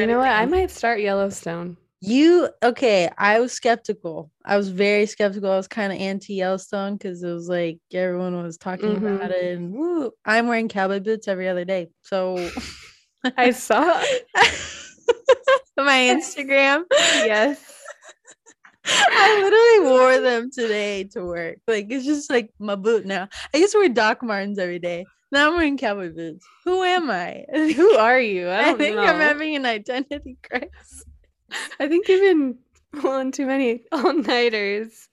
know 0.06 0.18
what? 0.18 0.28
I 0.28 0.46
might 0.46 0.70
start 0.70 1.00
Yellowstone. 1.00 1.76
You 2.04 2.48
okay? 2.64 3.08
I 3.16 3.38
was 3.38 3.52
skeptical. 3.52 4.30
I 4.44 4.56
was 4.56 4.68
very 4.70 5.06
skeptical. 5.06 5.50
I 5.52 5.56
was 5.56 5.68
kind 5.68 5.92
of 5.92 5.98
anti 6.00 6.34
Yellowstone 6.34 6.94
because 6.96 7.22
it 7.22 7.32
was 7.32 7.48
like 7.48 7.78
everyone 7.92 8.42
was 8.42 8.58
talking 8.58 8.96
Mhm. 9.00 9.16
about 9.16 9.30
it, 9.30 9.56
and 9.56 9.72
woo, 9.72 10.10
I'm 10.24 10.48
wearing 10.48 10.68
cowboy 10.68 11.00
boots 11.00 11.28
every 11.28 11.48
other 11.48 11.64
day. 11.64 11.88
So 12.02 12.36
I 13.36 13.50
saw. 13.50 13.80
my 15.76 15.98
Instagram. 16.14 16.84
yes. 16.90 17.72
I 18.84 19.40
literally 19.42 19.92
wore 19.92 20.20
them 20.20 20.50
today 20.50 21.04
to 21.12 21.24
work. 21.24 21.58
Like 21.68 21.86
it's 21.90 22.04
just 22.04 22.30
like 22.30 22.50
my 22.58 22.74
boot 22.74 23.06
now. 23.06 23.28
I 23.54 23.58
used 23.58 23.72
to 23.72 23.78
wear 23.78 23.88
Doc 23.88 24.22
Martens 24.22 24.58
every 24.58 24.78
day. 24.78 25.04
Now 25.30 25.48
I'm 25.48 25.56
wearing 25.56 25.78
cowboy 25.78 26.12
boots. 26.12 26.44
Who 26.64 26.82
am 26.82 27.10
I? 27.10 27.44
Who 27.52 27.96
are 27.96 28.20
you? 28.20 28.48
I 28.48 28.70
I, 28.70 28.74
think 28.74 28.96
know. 28.96 29.02
I'm 29.02 29.20
having 29.20 29.56
an 29.56 29.66
identity 29.66 30.36
crisis. 30.48 31.04
I 31.78 31.88
think 31.88 32.08
you've 32.08 32.20
been 32.20 32.58
pulling 33.00 33.32
too 33.32 33.46
many 33.46 33.84
all 33.92 34.12
nighters. 34.14 35.08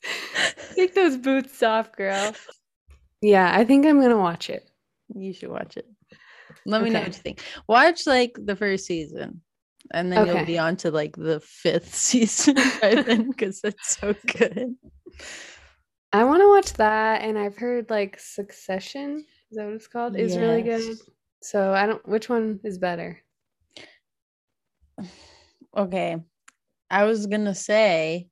Take 0.75 0.95
those 0.95 1.17
boots 1.17 1.61
off, 1.63 1.91
girl. 1.93 2.33
Yeah, 3.21 3.51
I 3.53 3.65
think 3.65 3.85
I'm 3.85 4.01
gonna 4.01 4.17
watch 4.17 4.49
it. 4.49 4.69
You 5.15 5.33
should 5.33 5.49
watch 5.49 5.77
it. 5.77 5.85
Let 6.65 6.83
me 6.83 6.89
know 6.89 6.99
what 6.99 7.07
you 7.07 7.13
think. 7.13 7.41
Watch 7.67 8.05
like 8.07 8.37
the 8.37 8.55
first 8.55 8.85
season, 8.85 9.41
and 9.91 10.11
then 10.11 10.27
you'll 10.27 10.45
be 10.45 10.57
on 10.57 10.75
to 10.77 10.91
like 10.91 11.15
the 11.15 11.39
fifth 11.39 11.93
season 11.95 12.55
by 12.81 12.95
then 13.05 13.29
because 13.29 13.61
it's 13.63 13.97
so 13.97 14.15
good. 14.37 14.75
I 16.11 16.23
want 16.23 16.41
to 16.41 16.49
watch 16.49 16.73
that, 16.73 17.21
and 17.21 17.37
I've 17.37 17.57
heard 17.57 17.89
like 17.89 18.19
Succession. 18.19 19.25
Is 19.51 19.57
that 19.57 19.65
what 19.65 19.73
it's 19.75 19.87
called? 19.87 20.15
Is 20.15 20.37
really 20.37 20.61
good. 20.61 20.97
So 21.41 21.73
I 21.73 21.85
don't. 21.85 22.07
Which 22.07 22.29
one 22.29 22.59
is 22.63 22.77
better? 22.77 23.19
Okay. 25.75 26.17
I 26.91 27.03
was 27.05 27.27
gonna 27.27 27.55
say 27.55 28.27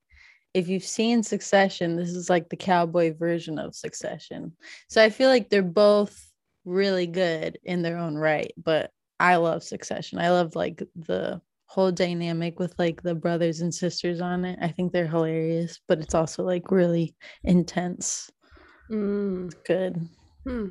if 0.53 0.67
you've 0.67 0.83
seen 0.83 1.21
Succession, 1.21 1.95
this 1.95 2.09
is 2.09 2.29
like 2.29 2.49
the 2.49 2.55
cowboy 2.55 3.15
version 3.15 3.59
of 3.59 3.75
Succession. 3.75 4.53
So 4.89 5.03
I 5.03 5.09
feel 5.11 5.29
like 5.29 5.49
they're 5.49 5.61
both 5.61 6.26
really 6.67 7.07
good 7.07 7.57
in 7.63 7.81
their 7.81 7.97
own 7.97 8.15
right, 8.15 8.51
but 8.63 8.91
I 9.19 9.37
love 9.37 9.63
Succession. 9.63 10.19
I 10.19 10.29
love 10.29 10.55
like 10.55 10.83
the 10.95 11.41
whole 11.65 11.91
dynamic 11.91 12.59
with 12.59 12.75
like 12.77 13.01
the 13.01 13.15
brothers 13.15 13.61
and 13.61 13.73
sisters 13.73 14.21
on 14.21 14.45
it. 14.45 14.59
I 14.61 14.67
think 14.67 14.91
they're 14.91 15.07
hilarious, 15.07 15.79
but 15.87 15.99
it's 15.99 16.13
also 16.13 16.43
like 16.43 16.69
really 16.69 17.15
intense. 17.43 18.29
Mm. 18.91 19.51
Good. 19.65 20.07
Hmm. 20.45 20.67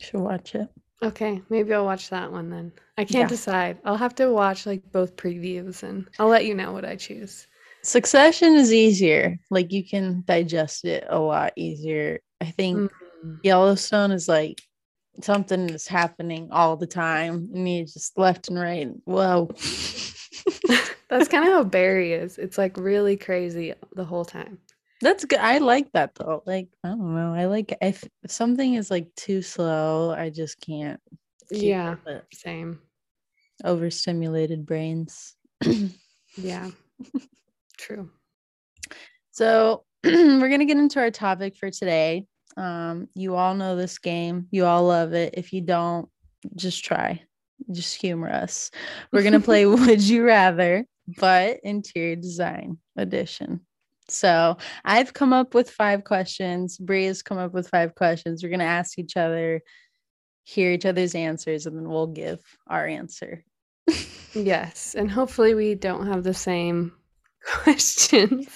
Should 0.00 0.20
watch 0.20 0.54
it. 0.54 0.68
Okay, 1.02 1.42
maybe 1.50 1.72
I'll 1.74 1.84
watch 1.84 2.10
that 2.10 2.32
one 2.32 2.50
then. 2.50 2.72
I 2.98 3.04
can't 3.04 3.24
Yeah. 3.24 3.26
decide. 3.28 3.78
I'll 3.84 3.96
have 3.96 4.14
to 4.16 4.32
watch 4.32 4.66
like 4.66 4.82
both 4.92 5.16
previews, 5.16 5.82
and 5.82 6.08
I'll 6.18 6.28
let 6.28 6.46
you 6.46 6.54
know 6.54 6.72
what 6.72 6.84
I 6.84 6.96
choose. 6.96 7.46
Succession 7.82 8.54
is 8.54 8.72
easier. 8.72 9.38
Like 9.50 9.70
you 9.72 9.86
can 9.86 10.24
digest 10.26 10.84
it 10.84 11.04
a 11.08 11.18
lot 11.18 11.52
easier. 11.56 12.20
I 12.40 12.46
think 12.46 12.90
Mm. 13.24 13.40
Yellowstone 13.42 14.10
is 14.12 14.28
like 14.28 14.62
something 15.20 15.70
is 15.70 15.86
happening 15.86 16.48
all 16.50 16.76
the 16.76 16.86
time 16.86 17.48
and 17.54 17.68
you 17.68 17.84
just 17.84 18.18
left 18.18 18.48
and 18.48 18.58
right. 18.58 18.88
Whoa. 19.04 19.46
That's 21.08 21.28
kind 21.28 21.46
of 21.46 21.52
how 21.52 21.64
Barry 21.64 22.12
is. 22.12 22.38
It's 22.38 22.58
like 22.58 22.76
really 22.76 23.16
crazy 23.16 23.74
the 23.94 24.04
whole 24.04 24.24
time. 24.24 24.58
That's 25.00 25.24
good. 25.24 25.38
I 25.38 25.58
like 25.58 25.92
that 25.92 26.14
though. 26.14 26.42
Like, 26.46 26.68
I 26.82 26.88
don't 26.88 27.14
know. 27.14 27.34
I 27.34 27.46
like 27.46 27.76
if, 27.80 28.04
if 28.22 28.30
something 28.30 28.74
is 28.74 28.90
like 28.90 29.14
too 29.14 29.42
slow, 29.42 30.10
I 30.10 30.30
just 30.30 30.60
can't. 30.60 31.00
Yeah. 31.50 31.96
Same. 32.32 32.80
Overstimulated 33.64 34.66
brains. 34.66 35.36
Yeah. 36.36 36.70
True. 37.78 38.10
So 39.30 39.84
we're 40.04 40.48
gonna 40.48 40.64
get 40.64 40.78
into 40.78 41.00
our 41.00 41.10
topic 41.10 41.56
for 41.56 41.70
today. 41.70 42.26
Um, 42.56 43.08
you 43.14 43.34
all 43.34 43.54
know 43.54 43.76
this 43.76 43.98
game. 43.98 44.46
You 44.50 44.66
all 44.66 44.84
love 44.84 45.12
it. 45.12 45.34
If 45.36 45.52
you 45.52 45.60
don't, 45.60 46.08
just 46.56 46.84
try. 46.84 47.22
Just 47.70 48.00
humor 48.00 48.30
us. 48.30 48.70
We're 49.12 49.22
gonna 49.22 49.40
play 49.40 49.66
Would 49.66 50.02
You 50.02 50.24
Rather, 50.24 50.84
but 51.18 51.60
interior 51.62 52.16
design 52.16 52.78
edition. 52.96 53.60
So 54.08 54.58
I've 54.84 55.12
come 55.12 55.32
up 55.32 55.54
with 55.54 55.70
five 55.70 56.04
questions. 56.04 56.76
Bri 56.76 57.06
has 57.06 57.22
come 57.22 57.38
up 57.38 57.54
with 57.54 57.68
five 57.68 57.94
questions. 57.94 58.42
We're 58.42 58.50
gonna 58.50 58.64
ask 58.64 58.98
each 58.98 59.16
other, 59.16 59.62
hear 60.44 60.72
each 60.72 60.86
other's 60.86 61.14
answers, 61.14 61.66
and 61.66 61.76
then 61.76 61.88
we'll 61.88 62.08
give 62.08 62.40
our 62.66 62.86
answer. 62.86 63.44
Yes, 64.34 64.96
and 64.96 65.10
hopefully 65.10 65.54
we 65.54 65.76
don't 65.76 66.08
have 66.08 66.24
the 66.24 66.34
same 66.34 66.92
questions. 67.44 68.48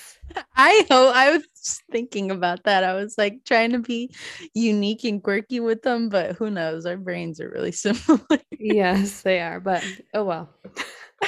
I 0.57 0.85
hope 0.91 1.15
I 1.15 1.31
was 1.31 1.47
just 1.69 1.83
thinking 1.91 2.31
about 2.31 2.65
that. 2.65 2.85
I 2.85 2.95
was 2.95 3.17
like 3.19 3.45
trying 3.45 3.73
to 3.73 3.79
be 3.79 4.11
unique 4.55 5.05
and 5.05 5.23
quirky 5.23 5.61
with 5.61 5.83
them, 5.83 6.09
but 6.09 6.37
who 6.37 6.51
knows? 6.51 6.87
Our 6.87 6.97
brains 6.97 7.41
are 7.41 7.51
really 7.51 7.73
similar. 7.85 8.21
Yes, 8.59 9.23
they 9.23 9.41
are, 9.41 9.61
but 9.61 9.85
oh 10.15 10.25
well. 10.25 10.49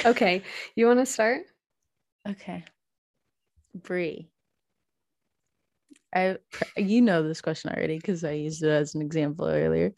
Okay, 0.04 0.42
you 0.74 0.86
want 0.86 1.00
to 1.00 1.06
start? 1.06 1.42
okay. 2.28 2.64
Bri. 3.74 4.28
I 6.14 6.38
you 6.76 7.02
know 7.02 7.22
this 7.22 7.40
question 7.40 7.70
already 7.70 7.96
because 7.96 8.24
I 8.24 8.32
used 8.32 8.62
it 8.62 8.68
as 8.70 8.94
an 8.94 9.02
example 9.02 9.46
earlier. 9.46 9.92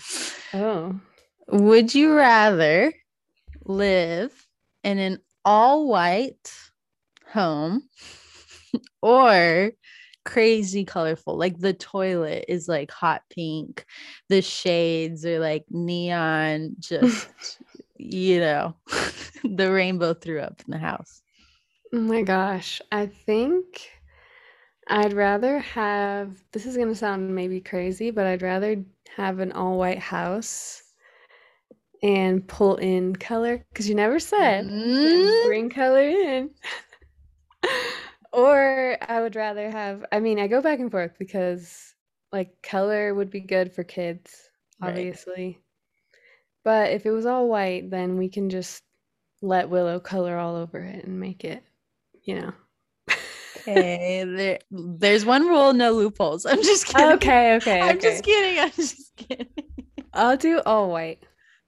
Oh, 0.52 1.00
Would 1.48 1.94
you 1.94 2.12
rather 2.14 2.92
live 3.64 4.46
in 4.84 4.98
an 4.98 5.18
all 5.44 5.88
white 5.88 6.52
home 7.28 7.88
or 9.02 9.72
crazy 10.24 10.84
colorful? 10.84 11.36
Like 11.36 11.58
the 11.58 11.72
toilet 11.74 12.44
is 12.48 12.68
like 12.68 12.90
hot 12.90 13.22
pink, 13.30 13.84
the 14.28 14.42
shades 14.42 15.24
are 15.26 15.38
like 15.40 15.64
neon, 15.70 16.76
just 16.78 17.28
you 17.96 18.40
know, 18.40 18.76
the 19.44 19.72
rainbow 19.72 20.14
threw 20.14 20.40
up 20.40 20.60
in 20.66 20.72
the 20.72 20.78
house. 20.78 21.22
oh 21.92 22.00
my 22.00 22.22
gosh. 22.22 22.80
I 22.90 23.06
think 23.06 23.90
I'd 24.88 25.12
rather 25.12 25.58
have, 25.60 26.42
this 26.52 26.66
is 26.66 26.76
going 26.76 26.88
to 26.88 26.94
sound 26.94 27.34
maybe 27.34 27.60
crazy, 27.60 28.10
but 28.10 28.26
I'd 28.26 28.42
rather 28.42 28.84
have 29.16 29.38
an 29.40 29.52
all 29.52 29.78
white 29.78 29.98
house 29.98 30.82
and 32.02 32.46
pull 32.46 32.76
in 32.76 33.14
color 33.16 33.64
because 33.72 33.88
you 33.88 33.94
never 33.94 34.18
said 34.18 34.72
Mm, 34.72 35.32
bring 35.40 35.70
color 35.70 36.02
in. 36.02 36.50
Or 38.32 38.96
I 39.00 39.20
would 39.20 39.36
rather 39.36 39.70
have, 39.70 40.04
I 40.12 40.20
mean, 40.20 40.38
I 40.38 40.46
go 40.48 40.62
back 40.62 40.78
and 40.80 40.90
forth 40.90 41.12
because 41.18 41.94
like 42.32 42.62
color 42.62 43.14
would 43.14 43.30
be 43.30 43.40
good 43.40 43.72
for 43.72 43.84
kids, 43.84 44.50
Right. 44.80 44.88
obviously. 44.88 45.58
But 46.64 46.92
if 46.92 47.06
it 47.06 47.10
was 47.10 47.26
all 47.26 47.48
white, 47.48 47.90
then 47.90 48.16
we 48.18 48.28
can 48.28 48.48
just 48.50 48.82
let 49.42 49.68
Willow 49.68 50.00
color 50.00 50.36
all 50.38 50.56
over 50.56 50.78
it 50.80 51.04
and 51.04 51.20
make 51.20 51.44
it, 51.44 51.62
you 52.22 52.36
know. 52.40 52.52
Okay, 53.56 54.24
there, 54.26 54.58
there's 54.70 55.24
one 55.24 55.46
rule, 55.46 55.72
no 55.72 55.92
loopholes. 55.92 56.46
I'm 56.46 56.62
just 56.62 56.86
kidding. 56.86 57.14
Okay, 57.14 57.54
okay, 57.56 57.82
I'm 57.90 57.96
okay. 57.96 58.00
just 58.00 58.24
kidding. 58.24 58.58
I'm 58.58 58.70
just 58.72 59.16
kidding. 59.16 59.48
I'll 60.14 60.36
do 60.36 60.60
all 60.64 60.90
white. 60.90 61.22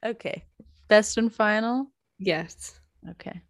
Okay. 0.05 0.45
Best 0.89 1.19
and 1.19 1.33
final. 1.33 1.91
Yes. 2.19 2.81
Okay. 3.11 3.41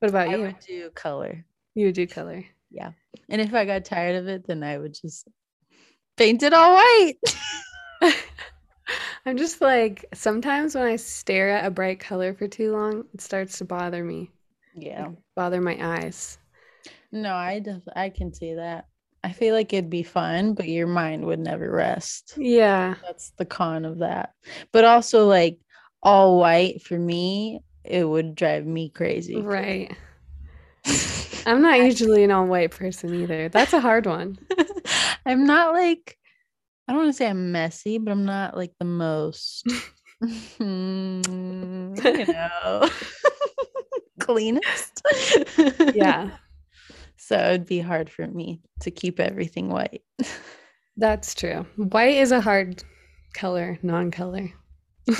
What 0.00 0.08
about 0.10 0.28
I 0.28 0.36
you? 0.36 0.38
would 0.38 0.58
do 0.60 0.90
color. 0.90 1.44
You 1.74 1.86
would 1.86 1.94
do 1.94 2.06
color. 2.06 2.44
Yeah. 2.70 2.92
And 3.28 3.40
if 3.40 3.54
I 3.54 3.64
got 3.64 3.84
tired 3.84 4.16
of 4.16 4.28
it, 4.28 4.46
then 4.46 4.62
I 4.62 4.78
would 4.78 4.94
just 4.94 5.28
paint 6.16 6.42
it 6.42 6.52
all 6.52 6.74
white. 6.74 7.14
I'm 9.26 9.36
just 9.36 9.60
like, 9.60 10.04
sometimes 10.12 10.74
when 10.74 10.84
I 10.84 10.96
stare 10.96 11.50
at 11.50 11.64
a 11.66 11.70
bright 11.70 12.00
color 12.00 12.34
for 12.34 12.46
too 12.46 12.72
long, 12.72 13.04
it 13.14 13.20
starts 13.20 13.58
to 13.58 13.64
bother 13.64 14.04
me, 14.04 14.30
Yeah. 14.74 15.08
bother 15.34 15.60
my 15.60 15.78
eyes. 15.80 16.38
No, 17.10 17.32
I 17.34 17.60
def- 17.60 17.88
I 17.96 18.10
can 18.10 18.34
see 18.34 18.54
that. 18.54 18.86
I 19.22 19.32
feel 19.32 19.54
like 19.54 19.72
it'd 19.72 19.88
be 19.88 20.02
fun, 20.02 20.52
but 20.52 20.68
your 20.68 20.86
mind 20.86 21.24
would 21.24 21.38
never 21.38 21.70
rest. 21.70 22.34
Yeah. 22.36 22.96
That's 23.02 23.30
the 23.38 23.46
con 23.46 23.86
of 23.86 23.98
that. 24.00 24.34
But 24.72 24.84
also 24.84 25.26
like 25.26 25.58
all 26.02 26.38
white 26.38 26.82
for 26.82 26.98
me, 26.98 27.60
it 27.84 28.04
would 28.06 28.34
drive 28.34 28.66
me 28.66 28.90
crazy. 28.90 29.40
Right. 29.40 29.96
I'm 31.46 31.62
not 31.62 31.78
usually 31.78 32.24
an 32.24 32.30
all 32.30 32.46
white 32.46 32.70
person 32.70 33.14
either. 33.14 33.48
That's 33.48 33.72
a 33.72 33.80
hard 33.80 34.06
one. 34.06 34.38
I'm 35.26 35.46
not 35.46 35.72
like 35.72 36.18
I 36.86 36.92
don't 36.92 37.02
want 37.02 37.14
to 37.14 37.16
say 37.16 37.28
I'm 37.28 37.52
messy, 37.52 37.98
but 37.98 38.10
I'm 38.10 38.24
not 38.24 38.56
like 38.56 38.72
the 38.78 38.84
most 38.84 39.66
mm, 40.22 42.18
you 42.18 42.32
know 42.32 42.88
cleanest. 44.20 45.02
Yeah. 45.94 46.30
So 47.16 47.38
it'd 47.38 47.64
be 47.64 47.80
hard 47.80 48.10
for 48.10 48.26
me 48.26 48.60
to 48.80 48.90
keep 48.90 49.18
everything 49.18 49.70
white. 49.70 50.02
That's 50.98 51.34
true. 51.34 51.64
White 51.76 52.18
is 52.18 52.32
a 52.32 52.40
hard 52.40 52.84
color, 53.32 53.78
non-color. 53.82 54.50
All 55.08 55.16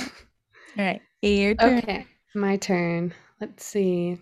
right. 0.77 1.01
Your 1.23 1.55
turn. 1.55 1.79
Okay, 1.79 2.05
my 2.35 2.57
turn. 2.57 3.11
Let's 3.41 3.65
see. 3.65 4.19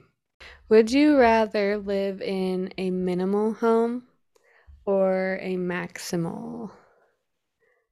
Would 0.69 0.91
you 0.91 1.17
rather 1.17 1.77
live 1.77 2.21
in 2.21 2.73
a 2.77 2.89
minimal 2.89 3.53
home 3.53 4.03
or 4.85 5.39
a 5.41 5.55
maximal 5.55 6.71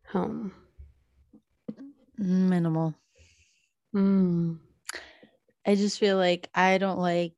home? 0.08 0.54
Minimal. 2.18 2.96
Mm. 3.96 4.60
I 5.66 5.76
just 5.76 6.00
feel 6.00 6.18
like 6.18 6.50
I 6.56 6.78
don't 6.78 7.00
like 7.00 7.34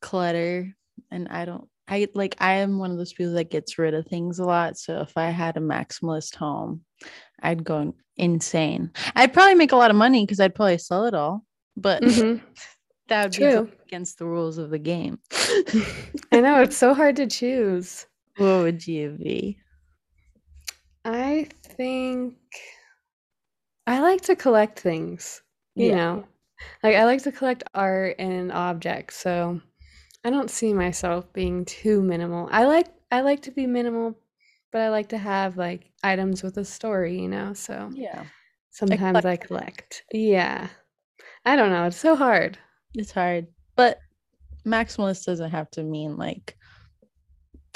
clutter 0.00 0.74
and 1.10 1.28
I 1.28 1.44
don't 1.44 1.68
I 1.88 2.08
like 2.14 2.36
I 2.38 2.54
am 2.54 2.78
one 2.78 2.90
of 2.90 2.96
those 2.96 3.12
people 3.12 3.34
that 3.34 3.50
gets 3.50 3.78
rid 3.78 3.94
of 3.94 4.06
things 4.06 4.38
a 4.38 4.44
lot. 4.44 4.78
So 4.78 5.00
if 5.00 5.16
I 5.16 5.30
had 5.30 5.56
a 5.56 5.60
maximalist 5.60 6.34
home, 6.36 6.82
I'd 7.42 7.64
go 7.64 7.94
insane. 8.16 8.92
I'd 9.14 9.32
probably 9.32 9.54
make 9.54 9.72
a 9.72 9.76
lot 9.76 9.90
of 9.90 9.96
money 9.96 10.24
because 10.24 10.40
I'd 10.40 10.54
probably 10.54 10.78
sell 10.78 11.06
it 11.06 11.14
all, 11.14 11.44
but 11.76 12.02
Mhm. 12.02 12.40
that 13.08 13.24
would 13.24 13.36
True. 13.36 13.66
be 13.66 13.72
against 13.86 14.18
the 14.18 14.26
rules 14.26 14.58
of 14.58 14.70
the 14.70 14.78
game. 14.78 15.18
I 16.32 16.40
know 16.40 16.60
it's 16.62 16.76
so 16.76 16.94
hard 16.94 17.16
to 17.16 17.26
choose. 17.26 18.06
what 18.36 18.62
would 18.62 18.86
you 18.86 19.10
be? 19.12 19.58
I 21.04 21.48
think 21.64 22.36
I 23.86 24.00
like 24.00 24.22
to 24.22 24.36
collect 24.36 24.78
things, 24.80 25.42
you 25.74 25.88
Yeah. 25.88 25.94
know. 25.94 26.26
Like 26.82 26.96
I 26.96 27.04
like 27.04 27.22
to 27.24 27.32
collect 27.32 27.64
art 27.74 28.16
and 28.18 28.50
objects, 28.52 29.16
so 29.16 29.60
I 30.24 30.30
don't 30.30 30.50
see 30.50 30.72
myself 30.72 31.32
being 31.32 31.64
too 31.64 32.02
minimal. 32.02 32.48
I 32.50 32.64
like 32.66 32.88
I 33.12 33.20
like 33.22 33.42
to 33.42 33.50
be 33.50 33.66
minimal, 33.66 34.16
but 34.72 34.80
I 34.82 34.88
like 34.90 35.08
to 35.10 35.18
have 35.18 35.56
like 35.56 35.90
items 36.02 36.42
with 36.42 36.56
a 36.58 36.64
story, 36.64 37.20
you 37.20 37.28
know. 37.28 37.54
So 37.54 37.92
Yeah. 37.92 38.24
sometimes 38.70 39.24
I 39.24 39.36
collector. 39.36 39.46
collect. 39.46 40.04
Yeah. 40.12 40.68
I 41.44 41.56
don't 41.56 41.70
know, 41.70 41.86
it's 41.86 41.96
so 41.96 42.16
hard. 42.16 42.58
It's 42.94 43.12
hard. 43.12 43.46
But 43.76 43.98
maximalist 44.66 45.24
doesn't 45.24 45.50
have 45.50 45.70
to 45.72 45.82
mean 45.82 46.16
like 46.16 46.56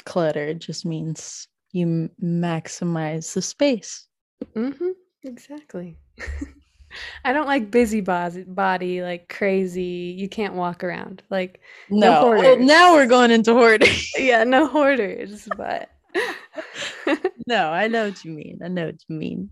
clutter. 0.05 0.47
It 0.47 0.59
just 0.59 0.85
means 0.85 1.47
you 1.71 2.09
maximize 2.23 3.33
the 3.33 3.41
space. 3.41 4.07
Mhm. 4.55 4.93
Exactly. 5.23 5.97
I 7.23 7.33
don't 7.33 7.45
like 7.45 7.69
busy 7.69 8.01
body 8.01 9.01
like 9.01 9.29
crazy. 9.29 10.15
You 10.17 10.27
can't 10.27 10.55
walk 10.55 10.83
around. 10.83 11.21
Like 11.29 11.61
No 11.89 12.21
No, 12.21 12.29
well, 12.31 12.59
now 12.59 12.93
we're 12.93 13.05
going 13.05 13.31
into 13.31 13.53
hoarding. 13.53 13.93
yeah, 14.17 14.43
no 14.43 14.67
hoarders, 14.67 15.47
but 15.55 15.89
no, 17.47 17.69
I 17.69 17.87
know 17.87 18.05
what 18.05 18.23
you 18.25 18.31
mean. 18.31 18.59
I 18.63 18.67
know 18.69 18.87
what 18.87 19.03
you 19.07 19.15
mean. 19.15 19.49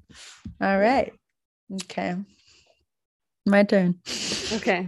All 0.62 0.80
right. 0.80 1.14
Okay. 1.84 2.16
My 3.46 3.64
turn. 3.64 4.00
okay. 4.54 4.88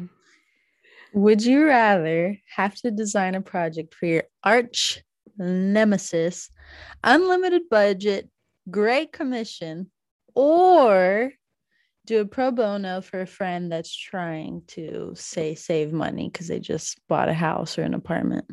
Would 1.13 1.43
you 1.43 1.65
rather 1.65 2.37
have 2.55 2.75
to 2.81 2.91
design 2.91 3.35
a 3.35 3.41
project 3.41 3.95
for 3.95 4.05
your 4.05 4.23
arch 4.43 5.01
nemesis, 5.37 6.49
unlimited 7.03 7.63
budget, 7.69 8.29
great 8.69 9.11
commission, 9.11 9.89
or 10.35 11.31
do 12.05 12.21
a 12.21 12.25
pro 12.25 12.51
bono 12.51 13.01
for 13.01 13.21
a 13.21 13.27
friend 13.27 13.71
that's 13.71 13.95
trying 13.95 14.63
to 14.67 15.13
say 15.15 15.55
save 15.55 15.93
money 15.93 16.29
because 16.29 16.47
they 16.47 16.59
just 16.59 16.99
bought 17.07 17.29
a 17.29 17.33
house 17.33 17.77
or 17.77 17.83
an 17.83 17.93
apartment? 17.93 18.45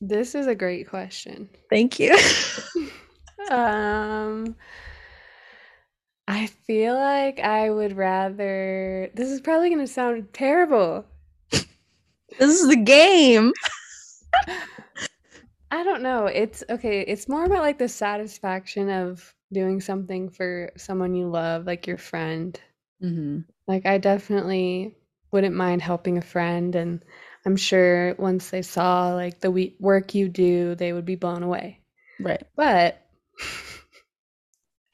This 0.00 0.34
is 0.34 0.46
a 0.46 0.54
great 0.54 0.88
question. 0.88 1.48
Thank 1.70 1.98
you. 1.98 2.16
Um 3.50 4.56
I 6.26 6.46
feel 6.46 6.94
like 6.94 7.38
I 7.40 7.70
would 7.70 7.96
rather 7.96 9.10
this 9.14 9.28
is 9.28 9.40
probably 9.40 9.68
going 9.68 9.80
to 9.80 9.92
sound 9.92 10.32
terrible. 10.32 11.04
this 11.50 11.66
is 12.40 12.68
the 12.68 12.76
game. 12.76 13.52
I 15.70 15.82
don't 15.82 16.02
know. 16.02 16.26
It's 16.26 16.62
okay, 16.70 17.00
it's 17.00 17.28
more 17.28 17.44
about 17.44 17.62
like 17.62 17.78
the 17.78 17.88
satisfaction 17.88 18.88
of 18.88 19.34
doing 19.52 19.80
something 19.80 20.30
for 20.30 20.70
someone 20.76 21.14
you 21.14 21.28
love, 21.28 21.66
like 21.66 21.86
your 21.86 21.98
friend. 21.98 22.58
Mm-hmm. 23.02 23.40
Like 23.66 23.84
I 23.84 23.98
definitely 23.98 24.96
wouldn't 25.32 25.56
mind 25.56 25.82
helping 25.82 26.16
a 26.16 26.22
friend 26.22 26.74
and 26.74 27.04
I'm 27.44 27.56
sure 27.56 28.14
once 28.14 28.50
they 28.50 28.62
saw 28.62 29.14
like 29.14 29.40
the 29.40 29.50
we- 29.50 29.76
work 29.78 30.14
you 30.14 30.28
do, 30.28 30.74
they 30.74 30.92
would 30.92 31.04
be 31.04 31.16
blown 31.16 31.42
away. 31.42 31.80
Right. 32.20 32.42
But 32.56 33.02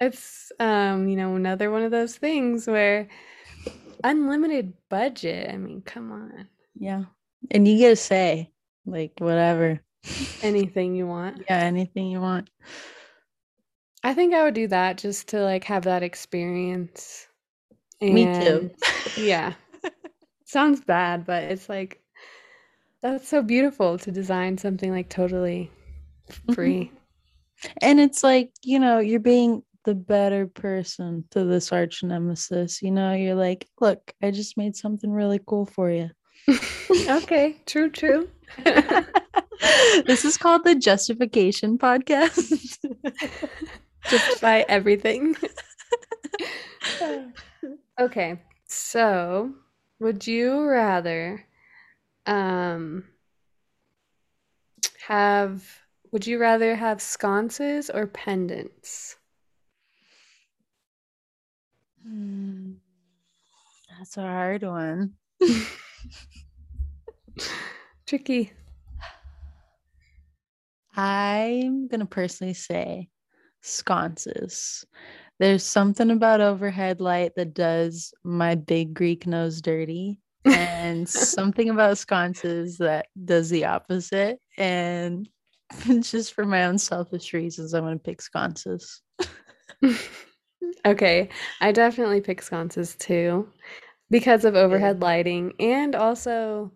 it's 0.00 0.52
um, 0.58 1.08
you 1.08 1.16
know, 1.16 1.34
another 1.36 1.70
one 1.70 1.82
of 1.82 1.90
those 1.90 2.16
things 2.16 2.66
where 2.66 3.08
unlimited 4.04 4.72
budget. 4.88 5.50
I 5.50 5.56
mean, 5.56 5.82
come 5.82 6.12
on. 6.12 6.48
Yeah. 6.78 7.04
And 7.50 7.66
you 7.66 7.78
get 7.78 7.90
to 7.90 7.96
say, 7.96 8.50
like, 8.86 9.12
whatever. 9.18 9.80
Anything 10.42 10.94
you 10.94 11.06
want. 11.06 11.42
Yeah, 11.48 11.58
anything 11.58 12.06
you 12.10 12.20
want. 12.20 12.50
I 14.02 14.14
think 14.14 14.34
I 14.34 14.42
would 14.44 14.54
do 14.54 14.66
that 14.68 14.98
just 14.98 15.28
to 15.28 15.42
like 15.42 15.64
have 15.64 15.84
that 15.84 16.02
experience. 16.02 17.26
Me 18.00 18.26
too. 18.32 18.70
Yeah. 19.18 19.52
Sounds 20.46 20.80
bad, 20.80 21.26
but 21.26 21.44
it's 21.44 21.68
like 21.68 22.00
that's 23.02 23.28
so 23.28 23.42
beautiful 23.42 23.98
to 23.98 24.10
design 24.10 24.56
something 24.58 24.90
like 24.90 25.08
totally 25.08 25.70
Mhm. 26.48 26.54
free. 26.54 26.92
And 27.82 28.00
it's 28.00 28.22
like, 28.22 28.52
you 28.62 28.78
know, 28.78 28.98
you're 28.98 29.20
being 29.20 29.62
the 29.84 29.94
better 29.94 30.46
person 30.46 31.24
to 31.30 31.44
this 31.44 31.72
arch 31.72 32.02
nemesis. 32.02 32.82
You 32.82 32.90
know, 32.90 33.12
you're 33.12 33.34
like, 33.34 33.68
look, 33.80 34.12
I 34.22 34.30
just 34.30 34.56
made 34.56 34.76
something 34.76 35.10
really 35.10 35.40
cool 35.46 35.66
for 35.66 35.90
you. 35.90 36.10
okay, 37.08 37.56
true, 37.66 37.90
true. 37.90 38.28
this 40.06 40.24
is 40.24 40.36
called 40.36 40.64
the 40.64 40.74
Justification 40.74 41.78
Podcast. 41.78 42.78
Justify 44.10 44.64
everything. 44.68 45.36
okay, 48.00 48.40
so 48.66 49.52
would 49.98 50.26
you 50.26 50.64
rather 50.64 51.44
um 52.26 53.04
have 55.06 55.80
would 56.12 56.26
you 56.26 56.38
rather 56.38 56.74
have 56.74 57.00
sconces 57.00 57.88
or 57.88 58.06
pendants? 58.06 59.16
Hmm, 62.02 62.72
That's 63.98 64.16
a 64.16 64.22
hard 64.22 64.62
one. 64.62 65.14
Tricky. 68.06 68.52
I'm 70.96 71.88
going 71.88 72.00
to 72.00 72.06
personally 72.06 72.54
say 72.54 73.08
sconces. 73.62 74.84
There's 75.38 75.62
something 75.64 76.10
about 76.10 76.40
overhead 76.40 77.00
light 77.00 77.32
that 77.36 77.54
does 77.54 78.12
my 78.24 78.54
big 78.56 78.92
Greek 78.94 79.26
nose 79.26 79.62
dirty, 79.62 80.18
and 80.44 81.08
something 81.10 81.70
about 81.70 81.98
sconces 81.98 82.78
that 82.78 83.06
does 83.24 83.48
the 83.50 83.64
opposite. 83.66 84.38
And 84.58 85.28
just 86.00 86.34
for 86.34 86.44
my 86.44 86.64
own 86.66 86.78
selfish 86.78 87.32
reasons, 87.32 87.72
I'm 87.72 87.84
going 87.84 87.98
to 87.98 88.02
pick 88.02 88.20
sconces. 88.20 89.00
Okay, 90.84 91.28
I 91.60 91.72
definitely 91.72 92.20
pick 92.20 92.42
sconces 92.42 92.94
too 92.96 93.48
because 94.10 94.44
of 94.44 94.56
overhead 94.56 95.00
lighting 95.02 95.54
and 95.60 95.94
also 95.94 96.72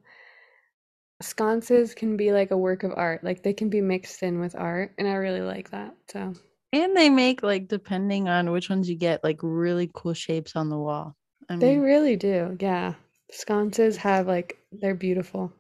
sconces 1.22 1.94
can 1.94 2.16
be 2.16 2.32
like 2.32 2.50
a 2.50 2.56
work 2.56 2.82
of 2.82 2.92
art. 2.96 3.24
Like 3.24 3.42
they 3.42 3.52
can 3.52 3.68
be 3.68 3.80
mixed 3.80 4.22
in 4.22 4.40
with 4.40 4.54
art 4.56 4.92
and 4.98 5.08
I 5.08 5.14
really 5.14 5.40
like 5.40 5.70
that. 5.70 5.94
So, 6.10 6.34
And 6.72 6.96
they 6.96 7.08
make, 7.08 7.42
like, 7.42 7.68
depending 7.68 8.28
on 8.28 8.50
which 8.50 8.68
ones 8.68 8.88
you 8.88 8.96
get, 8.96 9.22
like 9.24 9.38
really 9.42 9.90
cool 9.94 10.14
shapes 10.14 10.56
on 10.56 10.68
the 10.68 10.78
wall. 10.78 11.16
I 11.48 11.56
they 11.56 11.76
mean, 11.76 11.80
really 11.80 12.16
do. 12.16 12.56
Yeah. 12.60 12.94
Sconces 13.30 13.96
have 13.98 14.26
like 14.26 14.58
they're 14.72 14.94
beautiful. 14.94 15.52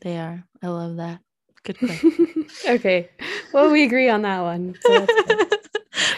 they 0.00 0.16
are. 0.18 0.44
I 0.62 0.68
love 0.68 0.96
that. 0.96 1.20
Good 1.64 1.78
question. 1.84 2.46
Okay. 2.68 3.10
Well, 3.52 3.70
we 3.70 3.84
agree 3.84 4.08
on 4.08 4.22
that 4.22 4.40
one. 4.42 4.74
So. 4.80 5.06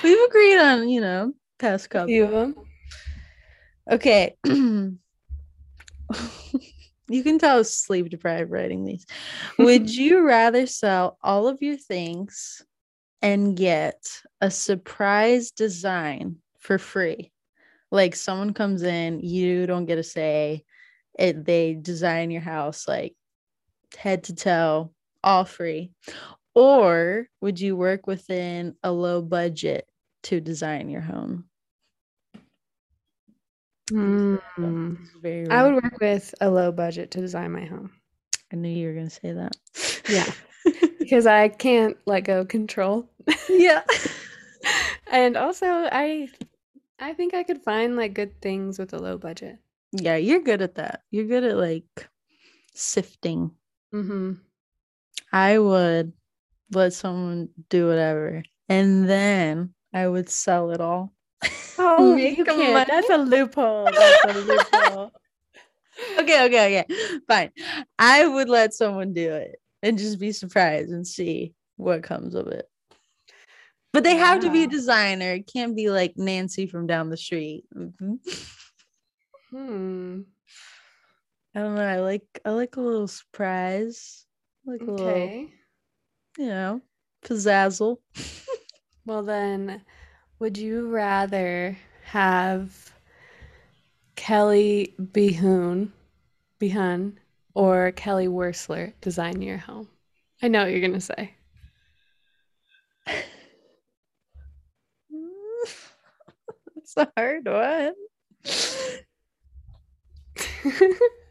We've 0.07 0.29
agreed 0.29 0.59
on, 0.59 0.89
you 0.89 1.01
know, 1.01 1.33
past 1.59 1.91
couple. 1.91 2.09
few 2.09 2.25
of 2.25 2.31
them. 2.31 2.55
Okay. 3.91 4.37
You 7.09 7.23
can 7.23 7.39
tell 7.39 7.55
I 7.55 7.59
was 7.59 7.73
sleep 7.73 8.09
deprived 8.09 8.51
writing 8.51 8.85
these. 8.85 9.07
Would 9.59 9.89
you 9.95 10.27
rather 10.27 10.67
sell 10.67 11.19
all 11.23 11.47
of 11.47 11.63
your 11.63 11.77
things 11.77 12.65
and 13.23 13.57
get 13.57 14.03
a 14.41 14.51
surprise 14.51 15.53
design 15.53 16.37
for 16.59 16.79
free? 16.79 17.31
Like 17.93 18.17
someone 18.17 18.55
comes 18.55 18.83
in, 18.83 19.21
you 19.21 19.67
don't 19.67 19.87
get 19.87 19.99
a 19.99 20.03
say. 20.03 20.65
It 21.17 21.45
they 21.45 21.75
design 21.75 22.31
your 22.31 22.43
house 22.43 22.89
like 22.89 23.15
head 23.97 24.25
to 24.25 24.35
toe, 24.35 24.93
all 25.23 25.45
free. 25.45 25.93
Or 26.55 27.29
would 27.41 27.61
you 27.61 27.77
work 27.77 28.07
within 28.07 28.75
a 28.83 28.91
low 28.91 29.23
budget 29.23 29.87
to 30.27 30.41
design 30.41 30.89
your 30.89 31.03
home? 31.03 31.45
Mm. 33.91 34.99
I 35.51 35.63
would 35.63 35.75
work 35.75 36.01
with 36.01 36.35
a 36.41 36.51
low 36.51 36.73
budget 36.73 37.13
to 37.13 37.21
design 37.21 37.53
my 37.53 37.65
home. 37.65 37.93
I 38.53 38.57
knew 38.57 38.69
you 38.69 38.89
were 38.89 38.95
gonna 38.95 39.11
say 39.11 39.33
that. 39.33 39.57
Yeah. 40.09 40.31
because 40.99 41.27
I 41.27 41.49
can't 41.49 41.97
let 42.07 42.25
go 42.25 42.41
of 42.41 42.49
control. 42.49 43.09
yeah. 43.49 43.83
and 45.07 45.37
also 45.37 45.67
I 45.67 46.29
I 46.99 47.13
think 47.13 47.35
I 47.35 47.45
could 47.45 47.63
find 47.63 47.97
like 47.97 48.15
good 48.15 48.41
things 48.41 48.79
with 48.79 48.93
a 48.93 48.99
low 48.99 49.19
budget. 49.19 49.59
Yeah, 49.93 50.17
you're 50.17 50.43
good 50.43 50.63
at 50.63 50.75
that. 50.75 51.03
You're 51.13 51.27
good 51.27 51.45
at 51.45 51.57
like 51.57 52.09
sifting. 52.75 53.53
Mm-hmm. 53.95 54.33
I 55.33 55.59
would 55.59 56.13
let 56.73 56.93
someone 56.93 57.51
do 57.69 57.87
whatever, 57.87 58.43
and 58.69 59.09
then 59.09 59.75
I 59.97 60.07
would 60.07 60.29
sell 60.29 60.73
it 60.73 60.81
all. 60.83 61.11
Oh, 61.79 62.15
Make 62.15 62.37
you 62.37 62.45
money. 62.45 62.85
That's 62.87 63.09
a 63.09 63.17
loophole. 63.17 63.87
That's 63.87 64.25
a 64.27 64.41
loophole. 64.41 65.11
okay, 66.19 66.45
okay, 66.45 66.85
okay. 66.85 67.19
Fine. 67.27 67.51
I 67.99 68.27
would 68.27 68.51
let 68.51 68.75
someone 68.75 69.15
do 69.15 69.33
it 69.33 69.59
and 69.83 69.97
just 69.97 70.21
be 70.21 70.33
surprised 70.33 70.91
and 70.91 71.07
see 71.07 71.55
what 71.77 72.03
comes 72.03 72.35
of 72.35 72.49
it. 72.49 72.69
But 73.95 74.05
they 74.05 74.17
have 74.17 74.41
to 74.41 74.51
be 74.51 74.65
a 74.65 74.69
designer. 74.69 75.33
It 75.33 75.51
can't 75.51 75.75
be 75.75 75.89
like 75.89 76.19
Nancy 76.19 76.67
from 76.67 76.87
down 76.87 77.09
the 77.09 77.17
street. 77.17 77.65
Mhm. 77.75 78.19
hmm. 79.51 80.21
I 81.55 81.61
don't 81.61 81.75
know. 81.75 81.89
I 81.89 82.01
like 82.01 82.27
I 82.45 82.51
like 82.51 82.77
a 82.77 82.83
little 82.83 83.09
surprise. 83.09 84.27
I 84.69 84.73
like 84.73 84.83
a 84.83 84.85
little, 84.85 85.49
you 86.37 86.47
know, 86.49 86.83
pizzazzle. 87.25 87.97
Well 89.07 89.23
then, 89.23 89.87
would 90.39 90.59
you 90.59 90.89
rather 90.91 91.79
have 92.05 92.93
Kelly 94.17 94.95
Behoon, 95.01 95.93
Behun, 96.61 97.19
or 97.55 97.93
Kelly 97.93 98.27
Wearstler 98.29 98.95
design 99.01 99.43
your 99.43 99.59
home? 99.59 99.89
I 100.43 100.49
know 100.49 100.63
what 100.65 100.73
you're 100.73 100.81
gonna 100.81 101.01
say. 101.01 101.35
It's 106.77 106.97
a 106.97 107.11
hard 107.17 107.47
one. 107.47 107.95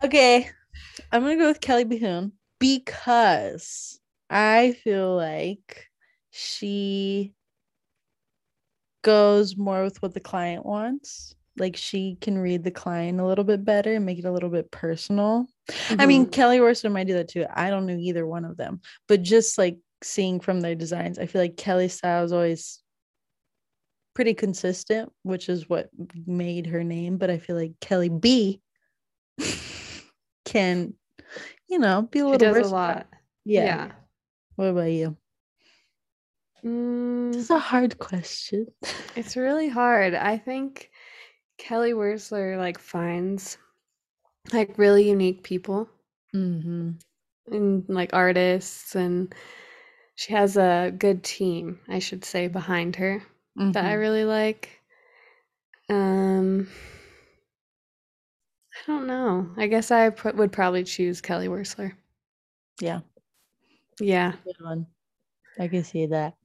Okay, 0.03 0.49
I'm 1.11 1.23
gonna 1.23 1.37
go 1.37 1.47
with 1.49 1.61
Kelly 1.61 1.85
Behoon 1.85 2.33
because 2.59 3.99
I 4.31 4.73
feel 4.83 5.15
like 5.17 5.89
she 6.31 7.34
goes 9.05 9.55
more 9.55 9.83
with 9.83 10.01
what 10.01 10.15
the 10.15 10.19
client 10.19 10.65
wants. 10.65 11.35
Like 11.57 11.75
she 11.77 12.17
can 12.19 12.37
read 12.39 12.63
the 12.63 12.71
client 12.71 13.19
a 13.21 13.25
little 13.25 13.43
bit 13.45 13.63
better 13.63 13.93
and 13.93 14.03
make 14.05 14.17
it 14.17 14.25
a 14.25 14.31
little 14.31 14.49
bit 14.49 14.71
personal. 14.71 15.45
I 15.91 16.07
mean, 16.07 16.25
Mhm. 16.25 16.31
Kelly 16.31 16.57
Wearstler 16.57 16.91
might 16.91 17.05
do 17.07 17.13
that 17.13 17.29
too. 17.29 17.45
I 17.53 17.69
don't 17.69 17.85
know 17.85 17.95
either 17.95 18.25
one 18.25 18.43
of 18.45 18.57
them, 18.57 18.81
but 19.07 19.21
just 19.21 19.57
like 19.59 19.77
seeing 20.03 20.39
from 20.39 20.59
their 20.61 20.73
designs, 20.73 21.19
I 21.19 21.27
feel 21.27 21.41
like 21.41 21.55
Kelly's 21.55 21.93
style 21.93 22.23
is 22.25 22.33
always 22.33 22.81
pretty 24.15 24.33
consistent, 24.33 25.11
which 25.21 25.47
is 25.49 25.69
what 25.69 25.89
made 26.25 26.65
her 26.65 26.83
name. 26.83 27.17
But 27.17 27.29
I 27.29 27.37
feel 27.37 27.55
like 27.55 27.73
Kelly 27.79 28.09
B 28.09 28.59
can, 30.45 30.93
you 31.69 31.77
know, 31.79 32.01
be 32.01 32.19
a 32.19 32.23
she 32.23 32.25
little 32.31 32.53
does 32.53 32.71
a 32.71 32.73
lot. 32.73 33.07
Yeah. 33.45 33.63
Yeah. 33.65 33.91
What 34.55 34.65
about 34.65 34.91
you? 34.91 35.15
Mm, 36.65 37.33
It's 37.35 37.49
a 37.49 37.59
hard 37.59 37.97
question. 37.99 38.67
it's 39.15 39.35
really 39.37 39.69
hard. 39.69 40.13
I 40.13 40.37
think 40.37 40.91
Kelly 41.57 41.93
Wearstler 41.93 42.57
like 42.57 42.79
finds 42.79 43.57
like 44.53 44.77
really 44.77 45.09
unique 45.09 45.43
people 45.43 45.89
hmm 46.33 46.97
and 47.47 47.87
like 47.89 48.13
artists 48.13 48.95
and 48.95 49.33
she 50.15 50.33
has 50.33 50.57
a 50.57 50.93
good 50.97 51.23
team, 51.23 51.79
I 51.87 51.99
should 51.99 52.25
say, 52.25 52.47
behind 52.47 52.95
her 52.97 53.23
that 53.73 53.85
I 53.85 53.93
Mhm. 53.93 53.99
really 53.99 54.25
like. 54.25 54.81
Um 55.89 56.67
I 58.73 58.87
don't 58.87 59.05
know. 59.05 59.53
I 59.57 59.67
guess 59.67 59.91
I 59.91 60.09
pr- 60.11 60.29
would 60.29 60.53
probably 60.53 60.85
choose 60.85 61.19
Kelly 61.19 61.47
Wearstler. 61.49 61.97
Yeah, 62.79 63.01
Yeah. 63.99 64.33
good 64.43 64.55
one. 64.61 64.87
I 65.59 65.67
can 65.67 65.83
see 65.83 66.05
that. 66.07 66.35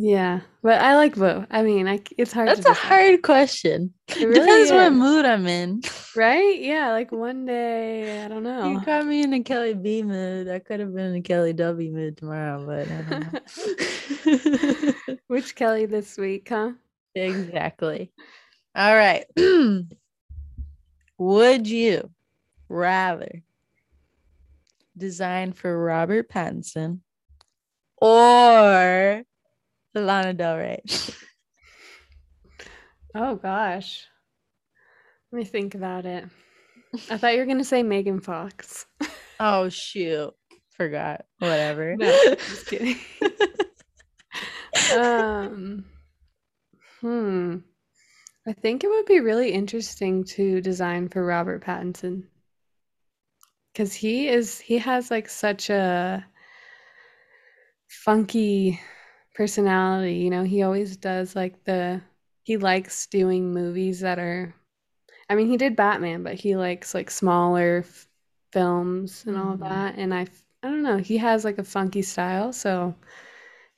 Yeah. 0.00 0.42
But 0.62 0.80
I 0.80 0.94
like 0.94 1.16
both. 1.16 1.46
I 1.50 1.62
mean, 1.62 1.88
I 1.88 2.00
it's 2.16 2.32
hard 2.32 2.48
That's 2.48 2.64
a 2.64 2.72
hard 2.72 3.22
question. 3.22 3.92
It 4.08 4.28
really 4.28 4.40
Depends 4.40 4.70
what 4.70 4.92
is. 4.92 4.98
mood 4.98 5.24
I'm 5.24 5.46
in. 5.48 5.82
Right? 6.14 6.60
Yeah, 6.60 6.92
like 6.92 7.10
one 7.10 7.46
day, 7.46 8.24
I 8.24 8.28
don't 8.28 8.44
know. 8.44 8.70
You 8.70 8.80
caught 8.80 9.06
me 9.06 9.22
in 9.22 9.32
a 9.32 9.42
Kelly 9.42 9.74
B 9.74 10.04
mood. 10.04 10.48
I 10.48 10.60
could 10.60 10.78
have 10.78 10.94
been 10.94 11.06
in 11.06 11.16
a 11.16 11.20
Kelly 11.20 11.52
W 11.52 11.92
mood 11.92 12.16
tomorrow, 12.16 12.64
but 12.64 12.88
I 12.88 13.02
don't 13.02 13.32
know. 15.06 15.18
Which 15.26 15.56
Kelly 15.56 15.86
this 15.86 16.16
week, 16.16 16.48
huh? 16.48 16.72
exactly. 17.16 18.12
All 18.76 18.94
right. 18.94 19.24
Would 21.18 21.66
you 21.66 22.10
rather 22.68 23.42
design 24.96 25.52
for 25.54 25.76
Robert 25.76 26.30
Pattinson 26.30 27.00
or 28.00 29.24
Lana 29.94 30.34
Del 30.34 30.56
Rey? 30.56 30.82
Oh 33.14 33.36
gosh. 33.36 34.06
Let 35.32 35.38
me 35.38 35.44
think 35.44 35.74
about 35.74 36.06
it. 36.06 36.24
I 37.10 37.18
thought 37.18 37.32
you 37.32 37.40
were 37.40 37.46
gonna 37.46 37.64
say 37.64 37.82
Megan 37.82 38.20
Fox. 38.20 38.86
oh 39.40 39.68
shoot. 39.68 40.32
Forgot. 40.76 41.24
Whatever. 41.38 41.96
No, 41.96 42.34
just 42.34 42.66
kidding. 42.66 42.96
um, 44.96 45.84
hmm. 47.00 47.56
I 48.46 48.52
think 48.52 48.84
it 48.84 48.88
would 48.88 49.06
be 49.06 49.20
really 49.20 49.50
interesting 49.50 50.24
to 50.36 50.60
design 50.60 51.08
for 51.08 51.24
Robert 51.24 51.64
Pattinson. 51.64 52.24
Because 53.72 53.92
he 53.92 54.28
is, 54.28 54.58
he 54.60 54.78
has 54.78 55.10
like 55.10 55.28
such 55.28 55.68
a 55.68 56.24
funky 57.88 58.80
personality, 59.38 60.16
you 60.16 60.30
know, 60.30 60.44
he 60.44 60.64
always 60.64 60.98
does 60.98 61.36
like 61.36 61.64
the, 61.64 62.02
he 62.44 62.58
likes 62.58 63.08
doing 63.08 63.54
movies 63.54 64.00
that 64.02 64.20
are, 64.20 64.54
I 65.30 65.36
mean, 65.36 65.48
he 65.48 65.56
did 65.58 65.76
Batman, 65.76 66.22
but 66.24 66.34
he 66.34 66.56
likes 66.56 66.94
like 66.94 67.10
smaller 67.10 67.84
f- 67.86 68.08
films 68.52 69.24
and 69.26 69.36
all 69.38 69.56
Mhm. 69.56 69.62
that. 69.68 69.96
And 69.98 70.14
I 70.14 70.26
I 70.62 70.68
don't 70.70 70.82
know, 70.84 70.98
he 70.98 71.18
has 71.18 71.44
like 71.44 71.58
a 71.58 71.64
funky 71.64 72.02
style, 72.02 72.52
so 72.52 72.94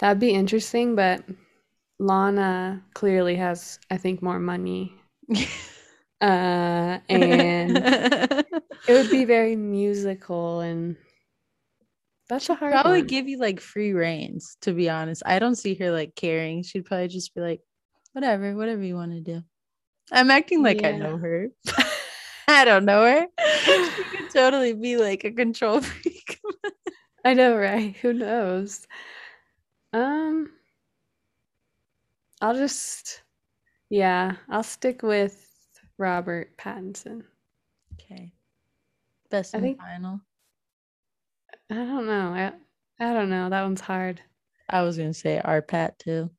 that'd 0.00 0.20
be 0.20 0.30
interesting. 0.32 0.96
But 0.96 1.24
Lana 2.00 2.84
clearly 2.94 3.36
has, 3.36 3.80
I 3.90 3.98
think, 3.98 4.22
more 4.22 4.40
money. 4.40 4.94
Uh, 6.22 7.00
and 7.08 7.88
it 8.86 8.94
would 8.94 9.10
be 9.10 9.24
very 9.24 9.56
musical 9.56 10.60
and 10.60 10.96
that's 12.30 12.48
a 12.48 12.54
hard 12.54 12.72
probably 12.72 13.00
one. 13.00 13.06
give 13.08 13.28
you 13.28 13.38
like 13.38 13.60
free 13.60 13.92
reigns, 13.92 14.56
to 14.62 14.72
be 14.72 14.88
honest. 14.88 15.22
I 15.26 15.38
don't 15.38 15.56
see 15.56 15.74
her 15.74 15.90
like 15.90 16.14
caring. 16.14 16.62
She'd 16.62 16.86
probably 16.86 17.08
just 17.08 17.34
be 17.34 17.42
like, 17.42 17.60
whatever, 18.12 18.56
whatever 18.56 18.82
you 18.82 18.94
want 18.94 19.12
to 19.12 19.20
do. 19.20 19.42
I'm 20.10 20.30
acting 20.30 20.62
like 20.62 20.82
I 20.84 20.92
know 20.92 21.18
her. 21.18 21.48
I 22.48 22.64
don't 22.64 22.84
know 22.86 23.02
her. 23.04 23.26
She 23.64 24.04
could 24.16 24.30
totally 24.32 24.72
be 24.72 24.96
like 24.96 25.24
a 25.24 25.30
control 25.32 25.80
freak. 25.82 26.40
I 27.24 27.34
know, 27.34 27.54
right? 27.56 27.94
Who 27.98 28.12
knows? 28.14 28.86
Um, 29.92 30.50
I'll 32.40 32.54
just, 32.56 33.22
yeah, 33.90 34.36
I'll 34.48 34.62
stick 34.62 35.02
with 35.02 35.46
Robert 35.98 36.56
Pattinson. 36.56 37.22
okay. 37.94 38.32
Best 39.30 39.54
I 39.54 39.58
and 39.58 39.64
think- 39.64 39.78
final. 39.78 40.20
I 41.70 41.74
don't 41.74 42.06
know. 42.06 42.34
I, 42.34 42.52
I 42.98 43.12
don't 43.14 43.30
know. 43.30 43.48
That 43.48 43.62
one's 43.62 43.80
hard. 43.80 44.20
I 44.68 44.82
was 44.82 44.96
gonna 44.96 45.14
say 45.14 45.40
our 45.40 45.62
Pat 45.62 45.98
too. 45.98 46.30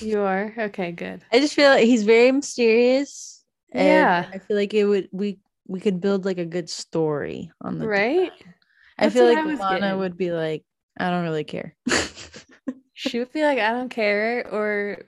You 0.00 0.20
are? 0.20 0.52
Okay, 0.58 0.92
good. 0.92 1.22
I 1.32 1.40
just 1.40 1.54
feel 1.54 1.70
like 1.70 1.84
he's 1.84 2.04
very 2.04 2.30
mysterious. 2.32 3.44
and 3.72 3.84
Yeah. 3.86 4.26
I 4.32 4.38
feel 4.38 4.56
like 4.56 4.74
it 4.74 4.84
would 4.84 5.08
we 5.12 5.38
we 5.66 5.80
could 5.80 6.00
build 6.00 6.24
like 6.24 6.38
a 6.38 6.46
good 6.46 6.70
story 6.70 7.50
on 7.60 7.78
the 7.78 7.86
Right? 7.86 8.32
I 8.98 9.10
feel 9.10 9.24
like 9.26 9.38
I 9.38 9.42
Lana 9.44 9.68
getting. 9.80 9.98
would 9.98 10.16
be 10.16 10.32
like, 10.32 10.64
I 10.98 11.10
don't 11.10 11.24
really 11.24 11.44
care. 11.44 11.74
She 12.94 13.18
would 13.18 13.32
be 13.32 13.42
like, 13.42 13.58
I 13.58 13.70
don't 13.72 13.90
care. 13.90 14.46
Or 14.50 14.98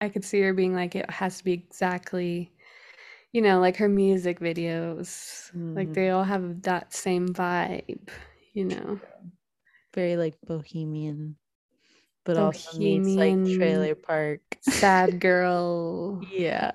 I 0.00 0.08
could 0.08 0.24
see 0.24 0.40
her 0.42 0.54
being 0.54 0.74
like, 0.74 0.94
it 0.94 1.10
has 1.10 1.38
to 1.38 1.44
be 1.44 1.52
exactly, 1.52 2.52
you 3.32 3.42
know, 3.42 3.60
like 3.60 3.76
her 3.78 3.88
music 3.88 4.40
videos. 4.40 5.50
Like 5.76 5.88
Mhm. 5.88 5.94
they 5.94 6.10
all 6.10 6.24
have 6.24 6.62
that 6.62 6.94
same 6.94 7.28
vibe, 7.28 8.08
you 8.54 8.64
know. 8.64 8.98
Very 9.94 10.16
like 10.16 10.34
bohemian, 10.46 11.36
but 12.24 12.36
also 12.36 12.78
meets 12.78 13.08
like 13.08 13.56
trailer 13.56 13.94
park. 13.94 14.40
Sad 14.62 15.20
girl. 15.20 16.20
Yeah. 16.32 16.72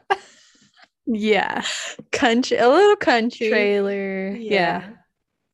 Yeah. 1.06 1.63
Country, 2.12 2.58
a 2.58 2.70
little 2.70 2.96
country. 2.96 3.50
Trailer. 3.50 4.30
Yeah. 4.38 4.92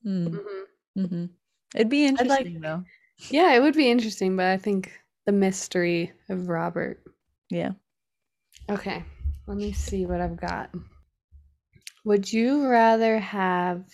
Mm, 0.05 0.27
Mhm. 0.29 0.63
mhm. 0.97 1.29
It'd 1.73 1.89
be 1.89 2.05
I'd 2.07 2.11
like- 2.27 2.41
interesting 2.45 2.61
though. 2.61 2.83
Yeah, 3.29 3.53
it 3.55 3.61
would 3.61 3.75
be 3.75 3.89
interesting, 3.89 4.35
but 4.35 4.45
I 4.47 4.57
think 4.57 4.91
the 5.25 5.31
mystery 5.31 6.11
of 6.29 6.49
Robert. 6.49 7.01
Yeah. 7.49 7.71
Okay, 8.69 9.03
let 9.47 9.57
me 9.57 9.71
see 9.71 10.05
what 10.05 10.19
I've 10.21 10.35
got. 10.37 10.69
Would 12.03 12.31
you 12.31 12.67
rather 12.67 13.17
have 13.19 13.85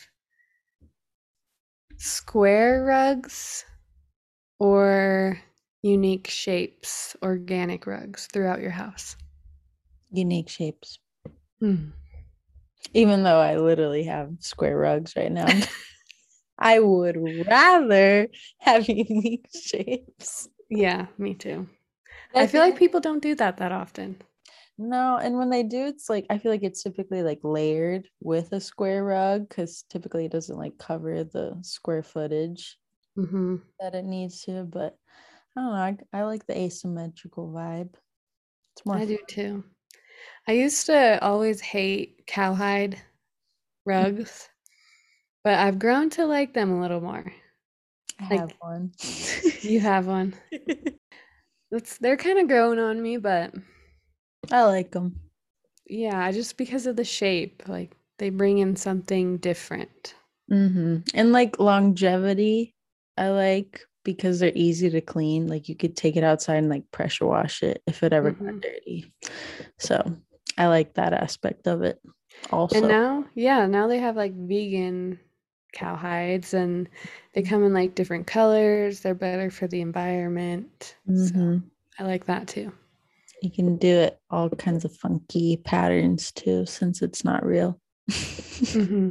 square 2.01 2.83
rugs 2.83 3.63
or 4.59 5.39
unique 5.83 6.27
shapes, 6.27 7.15
organic 7.21 7.85
rugs 7.85 8.27
throughout 8.33 8.59
your 8.59 8.71
house? 8.71 9.15
Unique 10.11 10.49
shapes. 10.49 10.99
Hmm. 11.59 11.91
Even 12.93 13.23
though 13.23 13.39
I 13.39 13.57
literally 13.57 14.03
have 14.03 14.31
square 14.39 14.75
rugs 14.77 15.15
right 15.15 15.31
now. 15.31 15.47
I 16.57 16.79
would 16.79 17.17
rather 17.47 18.27
have 18.59 18.87
unique 18.89 19.47
shapes. 19.53 20.49
Yeah, 20.69 21.05
me 21.17 21.35
too. 21.35 21.67
I 22.35 22.47
feel 22.47 22.61
like 22.61 22.77
people 22.77 22.99
don't 22.99 23.21
do 23.21 23.35
that 23.35 23.57
that 23.57 23.71
often. 23.71 24.21
No, 24.81 25.17
and 25.17 25.37
when 25.37 25.51
they 25.51 25.61
do, 25.61 25.85
it's 25.85 26.09
like 26.09 26.25
I 26.31 26.39
feel 26.39 26.51
like 26.51 26.63
it's 26.63 26.81
typically 26.81 27.21
like 27.21 27.39
layered 27.43 28.09
with 28.19 28.51
a 28.51 28.59
square 28.59 29.03
rug 29.03 29.47
because 29.47 29.83
typically 29.89 30.25
it 30.25 30.31
doesn't 30.31 30.57
like 30.57 30.77
cover 30.79 31.23
the 31.23 31.55
square 31.61 32.01
footage 32.01 32.77
hmm 33.15 33.57
that 33.79 33.93
it 33.93 34.05
needs 34.05 34.41
to. 34.45 34.63
But 34.63 34.97
I 35.55 35.61
don't 35.61 35.71
know. 35.71 35.75
I, 36.13 36.19
I 36.19 36.23
like 36.23 36.47
the 36.47 36.57
asymmetrical 36.57 37.51
vibe. 37.51 37.93
It's 38.75 38.85
more 38.85 38.97
I 38.97 39.05
do 39.05 39.19
too. 39.27 39.63
I 40.47 40.53
used 40.53 40.87
to 40.87 41.23
always 41.23 41.61
hate 41.61 42.23
cowhide 42.25 42.99
rugs, 43.85 44.49
but 45.43 45.59
I've 45.59 45.77
grown 45.77 46.09
to 46.11 46.25
like 46.25 46.53
them 46.55 46.71
a 46.71 46.81
little 46.81 47.01
more. 47.01 47.31
I 48.19 48.23
like- 48.31 48.39
have 48.39 48.53
one. 48.59 48.93
You 49.61 49.79
have 49.79 50.07
one. 50.07 50.33
It's 51.73 51.97
they're 51.99 52.17
kind 52.17 52.37
of 52.39 52.49
growing 52.49 52.79
on 52.79 53.01
me, 53.01 53.15
but 53.15 53.53
I 54.51 54.63
like 54.65 54.91
them. 54.91 55.19
yeah, 55.87 56.31
just 56.31 56.57
because 56.57 56.87
of 56.87 56.95
the 56.95 57.03
shape, 57.03 57.63
like 57.67 57.95
they 58.17 58.29
bring 58.29 58.57
in 58.59 58.75
something 58.75 59.37
different. 59.37 60.15
hmm 60.49 60.97
And 61.13 61.31
like 61.31 61.59
longevity, 61.59 62.75
I 63.17 63.29
like 63.29 63.81
because 64.03 64.39
they're 64.39 64.51
easy 64.55 64.89
to 64.91 65.01
clean. 65.01 65.47
Like 65.47 65.69
you 65.69 65.75
could 65.75 65.95
take 65.95 66.15
it 66.17 66.23
outside 66.23 66.57
and 66.57 66.69
like 66.69 66.89
pressure 66.91 67.25
wash 67.25 67.63
it 67.63 67.81
if 67.87 68.03
it 68.03 68.13
ever 68.13 68.31
got 68.31 68.39
Mhm. 68.39 68.61
dirty. 68.61 69.13
So 69.79 70.17
I 70.57 70.67
like 70.67 70.95
that 70.95 71.13
aspect 71.13 71.67
of 71.67 71.83
it 71.83 72.01
also. 72.51 72.87
And 72.87 72.87
now, 72.87 73.25
yeah, 73.35 73.65
now 73.67 73.87
they 73.87 73.99
have 73.99 74.15
like 74.15 74.33
vegan 74.33 75.19
cowhides 75.75 76.53
and 76.53 76.89
they 77.33 77.41
come 77.43 77.63
in 77.63 77.73
like 77.73 77.95
different 77.95 78.27
colors. 78.27 79.01
They're 79.01 79.15
better 79.15 79.49
for 79.51 79.67
the 79.67 79.81
environment. 79.81 80.95
So 81.13 81.35
Mhm. 81.35 81.71
I 81.99 82.03
like 82.03 82.25
that 82.25 82.47
too. 82.47 82.73
You 83.41 83.51
can 83.51 83.77
do 83.77 83.87
it 83.87 84.19
all 84.29 84.49
kinds 84.49 84.85
of 84.85 84.95
funky 84.95 85.57
patterns 85.57 86.31
too, 86.31 86.65
since 86.65 87.01
it's 87.01 87.25
not 87.25 87.45
real. 87.45 87.79
hmm 88.11 89.09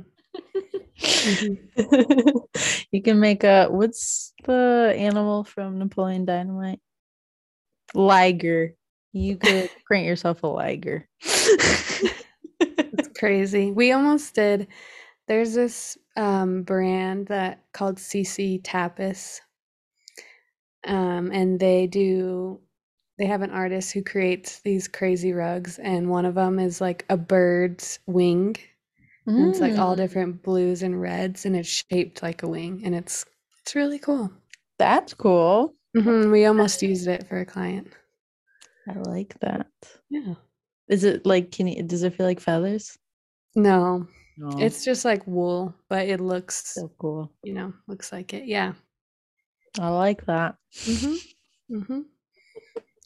you 2.92 3.02
can 3.02 3.18
make 3.20 3.42
a 3.42 3.66
what's 3.68 4.32
the 4.44 4.94
animal 4.96 5.44
from 5.44 5.78
Napoleon 5.78 6.24
Dynamite? 6.24 6.80
Liger. 7.94 8.74
You 9.12 9.36
could 9.36 9.70
print 9.86 10.06
yourself 10.06 10.42
a 10.42 10.46
liger. 10.46 11.08
It's 11.22 13.08
crazy. 13.18 13.70
We 13.70 13.92
almost 13.92 14.34
did. 14.34 14.68
There's 15.26 15.54
this 15.54 15.96
um, 16.16 16.62
brand 16.62 17.28
that 17.28 17.64
called 17.72 17.96
CC 17.96 18.60
Tapis, 18.62 19.40
um, 20.86 21.30
and 21.32 21.58
they 21.58 21.86
do. 21.86 22.60
They 23.20 23.26
have 23.26 23.42
an 23.42 23.52
artist 23.52 23.92
who 23.92 24.02
creates 24.02 24.60
these 24.62 24.88
crazy 24.88 25.32
rugs, 25.32 25.78
and 25.78 26.10
one 26.10 26.26
of 26.26 26.34
them 26.34 26.58
is 26.58 26.80
like 26.82 27.06
a 27.10 27.18
bird's 27.18 28.00
wing. 28.08 28.56
And 29.36 29.46
it's 29.46 29.60
like 29.60 29.78
all 29.78 29.94
Mm, 29.94 29.96
different 29.96 30.42
blues 30.42 30.82
and 30.82 31.00
reds, 31.00 31.46
and 31.46 31.56
it's 31.56 31.84
shaped 31.90 32.22
like 32.22 32.42
a 32.42 32.48
wing, 32.48 32.82
and 32.84 32.94
it's 32.96 33.26
it's 33.62 33.76
really 33.76 34.00
cool. 34.00 34.32
That's 34.78 35.14
cool. 35.14 35.76
hmm 35.94 36.30
We 36.32 36.46
almost 36.46 36.82
used 36.82 37.06
it 37.08 37.28
for 37.28 37.38
a 37.40 37.46
client. 37.46 37.92
I 38.88 38.94
like 38.98 39.38
that. 39.40 39.70
Yeah. 40.10 40.34
Is 40.88 41.04
it 41.04 41.24
like 41.26 41.52
can 41.52 41.68
you 41.68 41.82
does 41.82 42.02
it 42.02 42.14
feel 42.14 42.26
like 42.26 42.40
feathers? 42.40 42.98
No, 43.54 44.08
No. 44.36 44.58
it's 44.58 44.84
just 44.84 45.04
like 45.04 45.26
wool, 45.26 45.74
but 45.88 46.08
it 46.08 46.20
looks, 46.20 46.74
so 46.74 46.90
cool. 46.98 47.32
you 47.44 47.52
know, 47.54 47.72
looks 47.86 48.12
like 48.12 48.34
it. 48.34 48.46
Yeah. 48.46 48.74
I 49.78 49.88
like 49.88 50.26
that. 50.26 50.56
Mm-hmm. 50.86 51.76
Mm-hmm. 51.76 52.00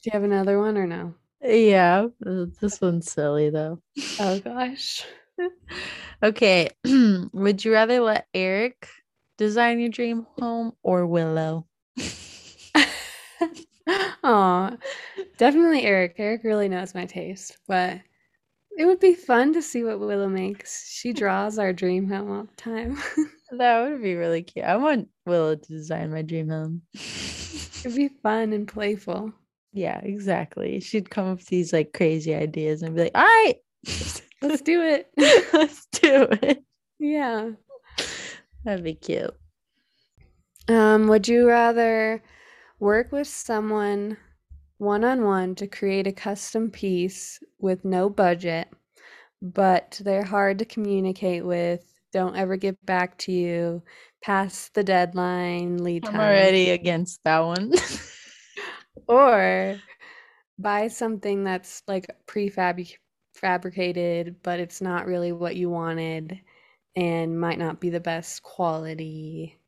Do 0.05 0.11
you 0.13 0.21
have 0.21 0.23
another 0.23 0.59
one 0.59 0.77
or 0.77 0.85
no? 0.85 1.15
Yeah, 1.41 2.09
uh, 2.23 2.45
this 2.61 2.79
one's 2.79 3.11
silly 3.11 3.49
though. 3.49 3.81
Oh 4.19 4.39
gosh. 4.45 5.03
Okay, 6.21 6.69
would 7.33 7.65
you 7.65 7.73
rather 7.73 7.99
let 8.01 8.27
Eric 8.31 8.87
design 9.39 9.79
your 9.79 9.89
dream 9.89 10.27
home 10.37 10.73
or 10.83 11.07
Willow? 11.07 11.65
Aw, 14.23 14.77
definitely 15.39 15.81
Eric. 15.81 16.13
Eric 16.19 16.43
really 16.43 16.69
knows 16.69 16.93
my 16.93 17.07
taste, 17.07 17.57
but 17.67 17.99
it 18.77 18.85
would 18.85 18.99
be 18.99 19.15
fun 19.15 19.53
to 19.53 19.61
see 19.63 19.83
what 19.83 19.99
Willow 19.99 20.29
makes. 20.29 20.87
She 20.87 21.13
draws 21.19 21.57
our 21.57 21.73
dream 21.73 22.07
home 22.07 22.29
all 22.29 22.43
the 22.43 22.55
time. 22.57 22.99
That 23.49 23.89
would 23.89 24.03
be 24.03 24.13
really 24.13 24.43
cute. 24.43 24.65
I 24.65 24.77
want 24.77 25.09
Willow 25.25 25.55
to 25.55 25.67
design 25.67 26.11
my 26.11 26.21
dream 26.21 26.49
home. 26.49 26.83
It'd 26.93 27.95
be 27.95 28.09
fun 28.21 28.53
and 28.53 28.67
playful. 28.67 29.33
Yeah, 29.75 29.99
exactly. 29.99 30.79
She'd 30.79 31.09
come 31.11 31.27
up 31.27 31.37
with 31.37 31.47
these 31.47 31.71
like 31.71 31.93
crazy 31.93 32.33
ideas 32.33 32.81
and 32.81 32.95
be 32.95 33.03
like, 33.03 33.11
all 33.15 33.23
right, 33.23 33.55
Let's 34.41 34.61
do 34.61 34.81
it. 34.81 35.09
let's 35.53 35.87
do 35.87 36.27
it. 36.41 36.63
Yeah. 36.99 37.51
That'd 38.63 38.83
be 38.83 38.95
cute. 38.95 39.33
Um, 40.67 41.07
would 41.07 41.27
you 41.27 41.47
rather 41.47 42.23
work 42.79 43.11
with 43.11 43.27
someone 43.27 44.17
one 44.77 45.03
on 45.03 45.23
one 45.23 45.55
to 45.55 45.67
create 45.67 46.07
a 46.07 46.11
custom 46.11 46.69
piece 46.69 47.39
with 47.59 47.85
no 47.85 48.09
budget, 48.09 48.67
but 49.41 49.99
they're 50.03 50.23
hard 50.23 50.59
to 50.59 50.65
communicate 50.65 51.45
with, 51.45 51.83
don't 52.11 52.35
ever 52.35 52.57
get 52.57 52.83
back 52.85 53.17
to 53.19 53.31
you, 53.31 53.83
past 54.21 54.73
the 54.73 54.83
deadline, 54.83 55.77
lead 55.77 56.05
I'm 56.05 56.13
time, 56.13 56.21
already 56.21 56.71
against 56.71 57.23
that 57.23 57.39
one. 57.39 57.71
or 59.07 59.79
buy 60.57 60.87
something 60.87 61.43
that's 61.43 61.83
like 61.87 62.07
prefab 62.27 62.87
fabricated, 63.33 64.37
but 64.43 64.59
it's 64.59 64.81
not 64.81 65.05
really 65.05 65.31
what 65.31 65.55
you 65.55 65.69
wanted 65.69 66.39
and 66.95 67.39
might 67.39 67.59
not 67.59 67.81
be 67.81 67.89
the 67.89 67.99
best 67.99 68.41
quality. 68.41 69.59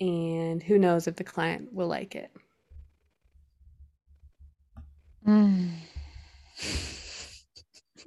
And 0.00 0.62
who 0.62 0.78
knows 0.78 1.06
if 1.06 1.16
the 1.16 1.24
client 1.24 1.72
will 1.72 1.86
like 1.86 2.16
it. 2.16 2.32
Mm. 5.26 5.70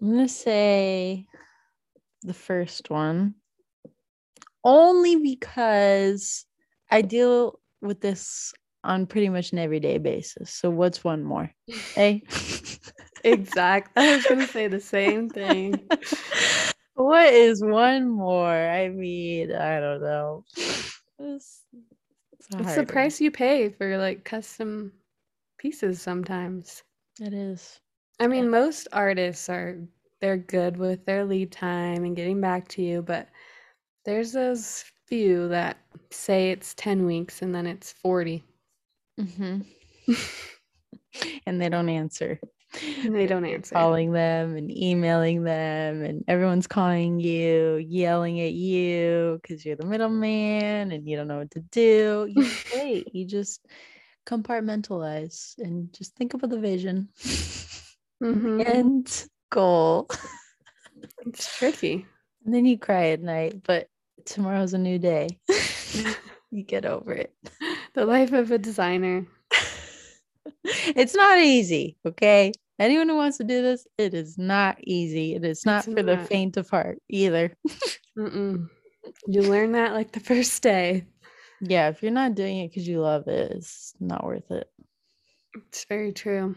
I'm 0.00 0.10
gonna 0.10 0.28
say 0.28 1.26
the 2.22 2.32
first 2.32 2.88
one 2.88 3.34
only 4.64 5.16
because 5.16 6.46
I 6.90 7.02
deal 7.02 7.60
with 7.80 8.00
this 8.00 8.52
on 8.82 9.06
pretty 9.06 9.28
much 9.28 9.52
an 9.52 9.58
everyday 9.58 9.98
basis. 9.98 10.50
So 10.50 10.70
what's 10.70 11.04
one 11.04 11.22
more? 11.22 11.50
Eh? 11.96 12.18
Hey, 12.20 12.22
Exactly. 13.24 14.02
I 14.02 14.16
was 14.16 14.24
going 14.24 14.40
to 14.40 14.46
say 14.46 14.66
the 14.68 14.80
same 14.80 15.28
thing. 15.30 15.88
what 16.94 17.32
is 17.32 17.62
one 17.62 18.08
more? 18.08 18.48
I 18.48 18.88
mean, 18.88 19.52
I 19.54 19.80
don't 19.80 20.00
know. 20.00 20.44
It's, 20.56 21.62
it's 22.58 22.74
the 22.74 22.86
price 22.86 23.20
you 23.20 23.30
pay 23.30 23.68
for 23.68 23.98
like 23.98 24.24
custom 24.24 24.92
pieces 25.58 26.00
sometimes. 26.00 26.82
It 27.20 27.34
is. 27.34 27.80
I 28.18 28.26
mean, 28.26 28.50
most 28.50 28.88
artists 28.92 29.48
are 29.48 29.78
they're 30.20 30.36
good 30.36 30.76
with 30.76 31.04
their 31.06 31.24
lead 31.24 31.52
time 31.52 32.04
and 32.04 32.16
getting 32.16 32.40
back 32.40 32.68
to 32.68 32.82
you, 32.82 33.02
but 33.02 33.28
there's 34.04 34.32
those 34.32 34.84
few 35.10 35.48
that 35.48 35.76
say 36.10 36.50
it's 36.52 36.74
10 36.74 37.04
weeks 37.04 37.42
and 37.42 37.54
then 37.54 37.66
it's 37.66 37.92
40. 37.92 38.42
Mm-hmm. 39.20 39.60
and 41.46 41.60
they 41.60 41.68
don't 41.68 41.88
answer. 41.90 42.40
And 43.04 43.14
they 43.14 43.26
don't 43.26 43.44
answer. 43.44 43.74
Calling 43.74 44.12
them 44.12 44.56
and 44.56 44.70
emailing 44.70 45.42
them, 45.42 46.04
and 46.04 46.24
everyone's 46.28 46.68
calling 46.68 47.18
you, 47.18 47.84
yelling 47.84 48.40
at 48.40 48.52
you 48.52 49.40
because 49.42 49.66
you're 49.66 49.74
the 49.74 49.84
middleman 49.84 50.92
and 50.92 51.08
you 51.08 51.16
don't 51.16 51.26
know 51.26 51.38
what 51.38 51.50
to 51.50 51.60
do. 51.72 52.28
You 52.30 52.48
wait, 52.74 53.12
you 53.12 53.26
just 53.26 53.66
compartmentalize 54.24 55.58
and 55.58 55.92
just 55.92 56.14
think 56.14 56.34
about 56.34 56.50
the 56.50 56.60
vision 56.60 57.08
Mhm. 58.22 58.64
and 58.72 59.26
goal. 59.50 60.08
It's 61.26 61.58
tricky. 61.58 62.06
And 62.44 62.54
then 62.54 62.66
you 62.66 62.78
cry 62.78 63.08
at 63.08 63.20
night, 63.20 63.62
but 63.64 63.88
tomorrow's 64.26 64.74
a 64.74 64.78
new 64.78 64.98
day. 64.98 65.28
you 66.50 66.62
get 66.62 66.84
over 66.84 67.12
it. 67.12 67.34
The 67.92 68.06
life 68.06 68.32
of 68.32 68.52
a 68.52 68.58
designer. 68.58 69.26
it's 70.64 71.14
not 71.16 71.38
easy, 71.38 71.96
okay? 72.06 72.52
Anyone 72.78 73.08
who 73.08 73.16
wants 73.16 73.36
to 73.38 73.44
do 73.44 73.62
this, 73.62 73.84
it 73.98 74.14
is 74.14 74.38
not 74.38 74.78
easy. 74.84 75.34
It 75.34 75.44
is 75.44 75.66
not 75.66 75.84
It's 75.84 75.94
for 75.94 76.04
the 76.04 76.18
faint 76.18 76.56
of 76.56 76.70
heart 76.70 76.98
either. 77.08 77.52
You 78.14 78.68
learn 79.26 79.72
that 79.72 79.92
like 79.92 80.12
the 80.12 80.20
first 80.20 80.62
day. 80.62 81.04
Yeah, 81.60 81.88
if 81.88 82.00
you're 82.00 82.12
not 82.12 82.36
doing 82.36 82.58
it 82.58 82.68
because 82.68 82.86
you 82.86 83.00
love 83.00 83.26
it, 83.26 83.50
it's 83.50 83.92
not 83.98 84.24
worth 84.24 84.48
it. 84.52 84.70
It's 85.68 85.84
very 85.84 86.12
true. 86.12 86.54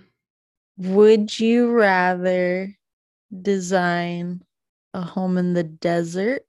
Would 0.77 1.39
you 1.39 1.71
rather 1.71 2.77
design 3.41 4.43
a 4.93 5.01
home 5.01 5.37
in 5.37 5.53
the 5.53 5.63
desert 5.63 6.45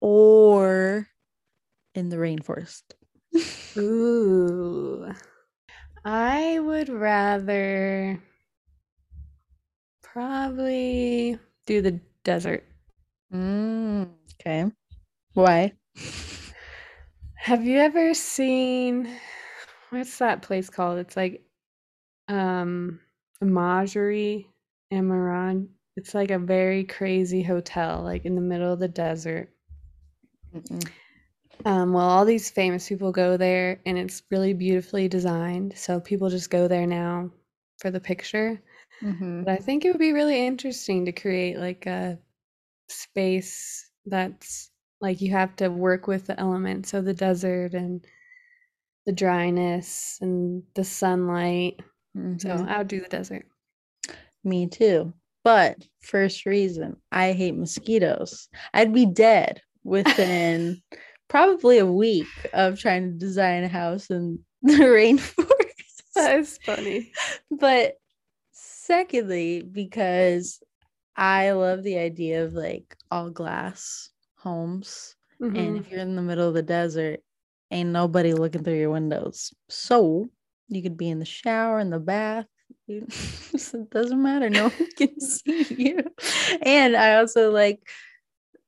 or 0.00 1.08
in 1.94 2.08
the 2.08 2.16
rainforest? 2.16 2.82
Ooh. 3.78 5.12
I 6.04 6.60
would 6.60 6.88
rather 6.88 8.22
probably 10.02 11.38
do 11.66 11.82
the 11.82 12.00
desert. 12.24 12.64
Mm, 13.32 14.10
okay. 14.40 14.70
Why? 15.34 15.72
Have 17.34 17.64
you 17.64 17.78
ever 17.78 18.14
seen 18.14 19.08
what's 19.90 20.18
that 20.18 20.42
place 20.42 20.70
called? 20.70 20.98
It's 20.98 21.16
like 21.16 21.42
um 22.28 23.00
Amangiri 23.42 24.46
Amaran. 24.92 25.68
It's 25.96 26.14
like 26.14 26.30
a 26.30 26.38
very 26.38 26.84
crazy 26.84 27.42
hotel, 27.42 28.02
like 28.02 28.24
in 28.24 28.34
the 28.34 28.40
middle 28.40 28.72
of 28.72 28.78
the 28.78 28.88
desert. 28.88 29.50
Mm-mm. 30.56 30.88
Um, 31.64 31.92
well, 31.92 32.08
all 32.08 32.24
these 32.24 32.50
famous 32.50 32.88
people 32.88 33.12
go 33.12 33.36
there 33.36 33.80
and 33.86 33.98
it's 33.98 34.22
really 34.30 34.52
beautifully 34.52 35.08
designed. 35.08 35.76
So 35.76 36.00
people 36.00 36.28
just 36.28 36.50
go 36.50 36.68
there 36.68 36.86
now 36.86 37.30
for 37.78 37.90
the 37.90 38.00
picture. 38.00 38.60
Mhm. 39.02 39.44
But 39.44 39.52
I 39.52 39.56
think 39.56 39.84
it 39.84 39.90
would 39.90 39.98
be 39.98 40.12
really 40.12 40.46
interesting 40.46 41.04
to 41.04 41.12
create 41.12 41.58
like 41.58 41.86
a 41.86 42.18
space 42.88 43.90
that's 44.06 44.70
like 45.00 45.20
you 45.20 45.30
have 45.32 45.56
to 45.56 45.68
work 45.68 46.06
with 46.06 46.26
the 46.26 46.38
elements 46.40 46.94
of 46.94 47.04
the 47.04 47.14
desert 47.14 47.74
and 47.74 48.06
the 49.06 49.12
dryness 49.12 50.18
and 50.20 50.62
the 50.74 50.84
sunlight. 50.84 51.80
So 52.38 52.50
Mhm. 52.50 52.68
I 52.68 52.78
would 52.78 52.88
do 52.88 53.00
the 53.00 53.08
desert. 53.08 53.46
Me 54.44 54.66
too. 54.66 55.12
But 55.44 55.86
first 56.00 56.46
reason, 56.46 56.96
I 57.12 57.32
hate 57.32 57.54
mosquitoes. 57.56 58.48
I'd 58.74 58.92
be 58.92 59.06
dead 59.06 59.62
within 59.86 60.82
probably 61.28 61.78
a 61.78 61.86
week 61.86 62.26
of 62.52 62.78
trying 62.78 63.04
to 63.12 63.18
design 63.18 63.64
a 63.64 63.68
house 63.68 64.10
in 64.10 64.38
the 64.62 64.72
rainforest. 64.74 66.02
That 66.14 66.38
is 66.40 66.58
funny. 66.64 67.12
but 67.50 67.94
secondly, 68.52 69.62
because 69.62 70.60
I 71.16 71.52
love 71.52 71.82
the 71.82 71.98
idea 71.98 72.44
of 72.44 72.52
like 72.54 72.96
all 73.10 73.30
glass 73.30 74.10
homes. 74.36 75.14
And 75.40 75.52
Mhm. 75.54 75.80
if 75.80 75.90
you're 75.90 76.00
in 76.00 76.16
the 76.16 76.22
middle 76.22 76.48
of 76.48 76.54
the 76.54 76.62
desert, 76.62 77.20
ain't 77.70 77.90
nobody 77.90 78.32
looking 78.32 78.64
through 78.64 78.78
your 78.78 78.90
windows. 78.90 79.52
So 79.68 80.28
you 80.68 80.82
could 80.82 80.96
be 80.96 81.10
in 81.10 81.18
the 81.18 81.24
shower, 81.26 81.78
in 81.80 81.90
the 81.90 82.00
bath. 82.00 82.46
It 82.88 83.90
doesn't 83.90 84.22
matter. 84.22 84.48
No 84.50 84.68
one 84.68 84.90
can 84.96 85.20
see 85.20 85.66
you. 85.70 85.98
And 86.62 86.96
I 86.96 87.16
also 87.16 87.50
like 87.50 87.80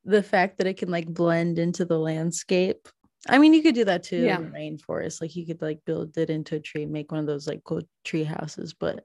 the 0.08 0.22
fact 0.22 0.56
that 0.58 0.66
it 0.66 0.78
can 0.78 0.90
like 0.90 1.06
blend 1.06 1.58
into 1.58 1.84
the 1.84 1.98
landscape. 1.98 2.88
I 3.28 3.36
mean, 3.38 3.52
you 3.52 3.62
could 3.62 3.74
do 3.74 3.84
that 3.84 4.02
too 4.04 4.16
Yeah. 4.24 4.38
in 4.38 4.44
the 4.50 4.58
rainforest. 4.58 5.20
Like 5.20 5.36
you 5.36 5.44
could 5.46 5.60
like 5.60 5.84
build 5.84 6.16
it 6.16 6.30
into 6.30 6.56
a 6.56 6.60
tree, 6.60 6.86
make 6.86 7.12
one 7.12 7.20
of 7.20 7.26
those 7.26 7.46
like 7.46 7.62
cool 7.64 7.82
tree 8.04 8.24
houses. 8.24 8.72
But 8.72 9.04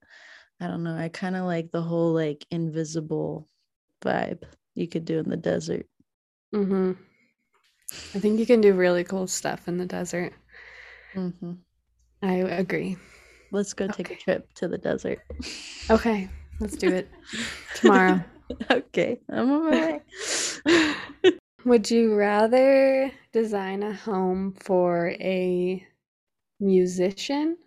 I 0.62 0.68
don't 0.68 0.84
know. 0.84 0.95
I 0.95 1.10
kind 1.10 1.36
of 1.36 1.43
like 1.45 1.72
the 1.72 1.82
whole 1.82 2.14
like 2.14 2.45
invisible 2.51 3.49
vibe 4.01 4.43
you 4.76 4.88
could 4.88 5.04
do 5.04 5.20
in 5.20 5.30
the 5.30 5.36
desert. 5.38 5.88
Mhm. 6.56 6.95
I 8.16 8.20
think 8.20 8.39
you 8.39 8.45
can 8.45 8.62
do 8.62 8.74
really 8.74 9.04
cool 9.04 9.28
stuff 9.28 9.68
in 9.68 9.78
the 9.78 9.86
desert. 9.86 10.34
hmm 11.14 11.54
I 12.22 12.36
agree. 12.36 12.95
Let's 13.51 13.74
go 13.74 13.88
take 13.89 14.10
a 14.10 14.16
trip 14.16 14.47
to 14.56 14.70
the 14.70 14.78
desert. 14.78 15.20
Okay, 15.89 16.30
let's 16.62 16.78
do 16.78 16.88
it 16.88 17.10
tomorrow. 17.76 18.24
okay, 18.72 19.20
I'm 19.30 19.51
on 19.51 19.66
my 19.66 19.72
way. 19.72 19.99
Would 21.66 21.89
you 21.91 22.16
rather 22.16 23.11
design 23.32 23.84
a 23.84 23.93
home 23.93 24.53
for 24.53 25.09
a 25.20 25.88
musician 26.59 27.57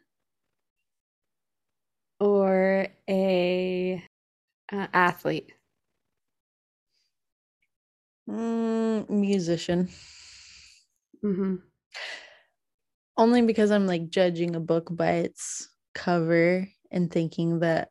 or 2.20 2.88
a 3.08 4.04
uh, 4.72 4.86
athlete? 4.92 5.52
Mm, 8.28 9.08
musician. 9.10 9.88
hmm 11.22 11.56
Only 13.18 13.42
because 13.42 13.70
I'm 13.70 13.86
like 13.86 14.08
judging 14.10 14.54
a 14.56 14.60
book 14.60 14.88
by 14.90 15.12
its 15.16 15.68
cover 15.94 16.68
and 16.90 17.10
thinking 17.10 17.60
that 17.60 17.90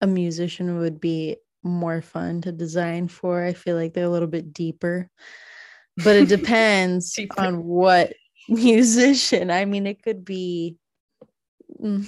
a 0.00 0.06
musician 0.06 0.78
would 0.78 1.00
be 1.00 1.36
more 1.62 2.00
fun 2.02 2.40
to 2.42 2.52
design 2.52 3.08
for. 3.08 3.44
I 3.44 3.52
feel 3.52 3.76
like 3.76 3.92
they're 3.94 4.04
a 4.04 4.10
little 4.10 4.28
bit 4.28 4.52
deeper. 4.52 5.10
But 6.02 6.16
it 6.16 6.28
depends 6.28 7.18
on 7.38 7.64
what 7.64 8.14
musician. 8.48 9.50
I 9.50 9.64
mean, 9.64 9.86
it 9.86 10.02
could 10.02 10.24
be 10.24 10.76
mm, 11.82 12.04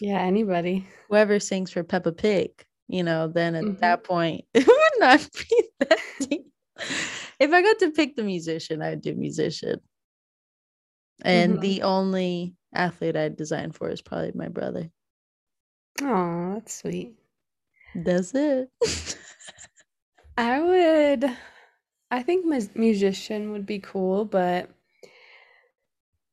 Yeah, 0.00 0.20
anybody. 0.20 0.86
whoever 1.08 1.38
sings 1.40 1.70
for 1.70 1.82
Peppa 1.84 2.12
Pig, 2.12 2.50
you 2.88 3.02
know, 3.02 3.28
then 3.28 3.54
at 3.54 3.64
Mhm. 3.64 3.78
that 3.80 4.04
point, 4.04 4.44
it 4.54 4.66
would 4.66 5.00
not 5.00 5.28
be 5.32 5.68
that 5.80 5.98
deep. 6.20 6.46
If 7.40 7.52
I 7.52 7.62
got 7.62 7.78
to 7.80 7.90
pick 7.90 8.16
the 8.16 8.24
musician, 8.24 8.82
I 8.82 8.90
would 8.90 9.02
do 9.02 9.14
musician. 9.14 9.80
And 11.24 11.58
Mhm. 11.58 11.60
the 11.60 11.82
only 11.82 12.54
athlete 12.74 13.16
I'd 13.16 13.36
design 13.36 13.72
for 13.72 13.88
is 13.90 14.02
probably 14.02 14.32
my 14.34 14.48
brother. 14.48 14.90
Oh, 16.00 16.54
that's 16.54 16.74
sweet. 16.74 17.14
That's 17.94 18.34
it. 18.34 18.70
I 20.38 20.60
would, 20.62 21.36
I 22.10 22.22
think 22.22 22.46
mus- 22.46 22.74
musician 22.76 23.52
would 23.52 23.66
be 23.66 23.80
cool, 23.80 24.24
but 24.24 24.70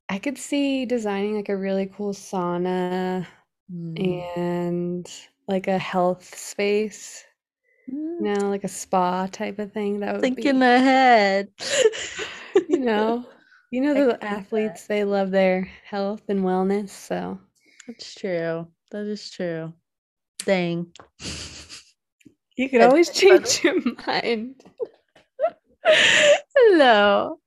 I 0.08 0.18
could 0.18 0.38
see 0.38 0.84
designing 0.86 1.36
like 1.36 1.48
a 1.48 1.56
really 1.56 1.86
cool 1.86 2.12
sauna 2.12 3.26
Mm. 3.70 3.96
and 3.96 5.10
like 5.48 5.68
a 5.68 5.78
health 5.78 6.24
space, 6.36 7.24
Mm, 7.90 8.20
you 8.20 8.26
know, 8.26 8.50
like 8.50 8.64
a 8.64 8.68
spa 8.68 9.26
type 9.28 9.58
of 9.58 9.72
thing. 9.72 10.00
That 10.00 10.20
would 10.20 10.34
Thinking 10.34 10.60
be, 10.60 10.62
ahead. 10.62 11.48
you 12.68 12.78
know, 12.80 13.26
you 13.70 13.80
know, 13.80 13.94
the 13.94 14.22
see 14.22 14.36
that. 14.60 14.80
athletes, 14.80 14.86
they 14.86 15.04
love 15.04 15.30
their 15.30 15.62
health 15.84 16.22
and 16.28 16.40
wellness. 16.40 16.90
So 16.90 17.38
That's 17.86 18.14
true. 18.14 18.68
That 18.92 19.06
is 19.06 19.28
true. 19.30 19.72
Dang. 20.46 20.86
you 22.56 22.68
could 22.68 22.80
That's 22.80 22.90
always 22.90 23.10
change 23.10 23.62
your 23.64 23.80
mind. 24.06 24.62
no. 26.70 27.38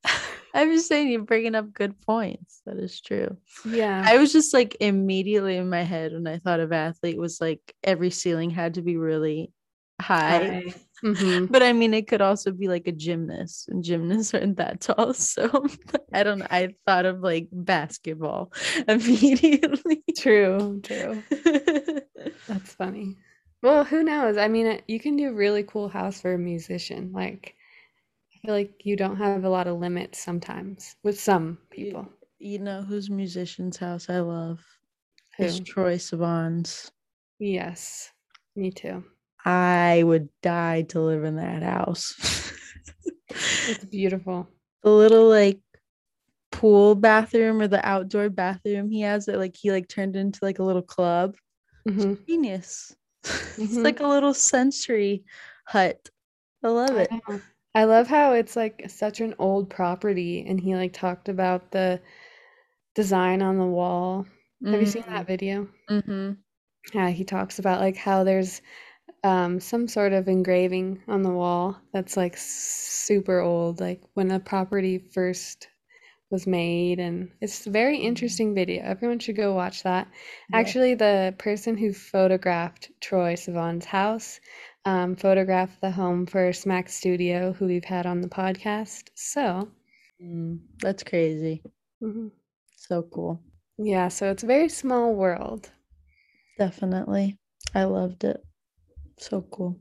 I'm 0.53 0.71
just 0.71 0.87
saying 0.87 1.09
you're 1.09 1.21
bringing 1.21 1.55
up 1.55 1.73
good 1.73 1.99
points. 2.01 2.61
That 2.65 2.77
is 2.77 2.99
true. 2.99 3.37
Yeah. 3.65 4.03
I 4.05 4.17
was 4.17 4.33
just 4.33 4.53
like 4.53 4.75
immediately 4.79 5.57
in 5.57 5.69
my 5.69 5.83
head 5.83 6.11
when 6.11 6.27
I 6.27 6.39
thought 6.39 6.59
of 6.59 6.73
athlete 6.73 7.17
was 7.17 7.39
like 7.39 7.61
every 7.83 8.09
ceiling 8.09 8.49
had 8.49 8.73
to 8.75 8.81
be 8.81 8.97
really 8.97 9.53
high. 10.01 10.73
Hmm 11.01 11.47
But 11.49 11.63
I 11.63 11.73
mean, 11.73 11.93
it 11.93 12.07
could 12.07 12.21
also 12.21 12.51
be 12.51 12.67
like 12.67 12.87
a 12.87 12.91
gymnast, 12.91 13.69
and 13.69 13.83
gymnasts 13.83 14.33
aren't 14.33 14.57
that 14.57 14.81
tall. 14.81 15.13
So 15.13 15.49
I 16.13 16.23
don't 16.23 16.39
know. 16.39 16.47
I 16.49 16.75
thought 16.85 17.05
of 17.05 17.21
like 17.21 17.47
basketball 17.51 18.51
immediately. 18.87 20.03
True, 20.17 20.81
true. 20.83 21.23
That's 22.47 22.73
funny. 22.73 23.17
Well, 23.61 23.85
who 23.85 24.03
knows? 24.03 24.37
I 24.37 24.47
mean, 24.49 24.81
you 24.87 24.99
can 24.99 25.15
do 25.15 25.33
really 25.33 25.63
cool 25.63 25.87
house 25.89 26.21
for 26.21 26.33
a 26.33 26.37
musician. 26.37 27.11
Like, 27.13 27.55
I 28.35 28.39
feel 28.47 28.55
like 28.55 28.85
you 28.85 28.95
don't 28.97 29.17
have 29.17 29.43
a 29.45 29.49
lot 29.49 29.67
of 29.67 29.79
limits 29.79 30.19
sometimes 30.19 30.95
with 31.03 31.19
some 31.19 31.59
people. 31.71 32.09
You 32.39 32.57
know 32.57 32.81
whose 32.81 33.09
musician's 33.09 33.77
house 33.77 34.09
I 34.09 34.19
love? 34.21 34.65
Who? 35.37 35.45
Is 35.45 35.59
Troye 35.61 35.99
Sivan's. 35.99 36.91
Yes, 37.39 38.13
me 38.55 38.69
too. 38.69 39.03
I 39.45 40.03
would 40.03 40.29
die 40.41 40.83
to 40.89 41.01
live 41.01 41.23
in 41.23 41.37
that 41.37 41.63
house. 41.63 42.15
It's 43.67 43.85
beautiful. 43.91 44.47
the 44.83 44.89
little 44.91 45.27
like 45.29 45.59
pool 46.51 46.95
bathroom 46.95 47.61
or 47.61 47.67
the 47.67 47.85
outdoor 47.87 48.29
bathroom 48.29 48.89
he 48.89 49.01
has 49.01 49.25
that 49.27 49.37
like 49.37 49.55
he 49.55 49.71
like 49.71 49.87
turned 49.87 50.15
into 50.15 50.39
like 50.41 50.59
a 50.59 50.63
little 50.63 50.81
club. 50.81 51.35
hmm 51.87 52.13
Genius. 52.27 52.95
it's 53.23 53.77
Mhm. 53.77 53.83
like 53.83 53.99
a 53.99 54.07
little 54.07 54.33
sensory 54.33 55.23
hut. 55.65 56.09
I 56.63 56.67
love 56.69 56.97
it. 56.97 57.09
I. 57.11 57.41
I 57.75 57.83
love 57.83 58.07
how 58.07 58.33
it's 58.33 58.55
like 58.55 58.89
such 58.89 59.21
an 59.21 59.35
old 59.37 59.69
property, 59.69 60.43
and 60.47 60.59
he 60.59 60.75
like 60.75 60.91
talked 60.91 61.29
about 61.29 61.69
the 61.71 62.01
design 62.95 63.41
on 63.43 63.57
the 63.57 63.65
wall. 63.65 64.25
Have 64.65 64.79
you 64.79 64.87
seen 64.87 65.03
that 65.07 65.27
video? 65.27 65.67
Mm-hmm. 65.89 66.31
Yeah, 66.93 67.09
he 67.09 67.23
talks 67.23 67.59
about 67.59 67.79
like 67.79 67.95
how 67.95 68.23
there's 68.23 68.61
um, 69.23 69.59
some 69.59 69.87
sort 69.87 70.13
of 70.13 70.27
engraving 70.27 71.01
on 71.07 71.21
the 71.23 71.29
wall 71.31 71.77
that's 71.93 72.15
like 72.17 72.35
super 72.37 73.39
old, 73.39 73.79
like 73.79 74.01
when 74.13 74.27
the 74.27 74.39
property 74.39 74.97
first 74.97 75.67
was 76.31 76.45
made, 76.45 76.99
and 76.99 77.31
it's 77.41 77.65
a 77.67 77.71
very 77.71 77.97
interesting 77.97 78.53
video. 78.53 78.83
Everyone 78.83 79.19
should 79.19 79.35
go 79.35 79.53
watch 79.53 79.83
that. 79.83 80.07
Yeah. 80.49 80.57
Actually, 80.59 80.93
the 80.95 81.33
person 81.37 81.75
who 81.77 81.91
photographed 81.93 82.91
Troye 83.01 83.33
Sivan's 83.33 83.85
house 83.85 84.39
um, 84.85 85.15
photographed 85.15 85.81
the 85.81 85.91
home 85.91 86.25
for 86.25 86.53
Smack 86.53 86.89
Studio, 86.89 87.53
who 87.53 87.65
we've 87.65 87.83
had 87.83 88.05
on 88.05 88.21
the 88.21 88.29
podcast. 88.29 89.09
So, 89.15 89.69
Mm, 90.21 90.59
that's 90.81 91.03
crazy. 91.03 91.63
mhm. 92.01 92.31
So 92.75 93.03
cool. 93.03 93.41
yeah, 93.77 94.09
so 94.09 94.29
it's 94.31 94.43
a 94.43 94.47
very 94.47 94.69
small 94.69 95.13
world. 95.15 95.71
Definitely. 96.57 97.37
I 97.73 97.85
loved 97.85 98.23
it. 98.23 98.43
So 99.19 99.41
cool. 99.51 99.77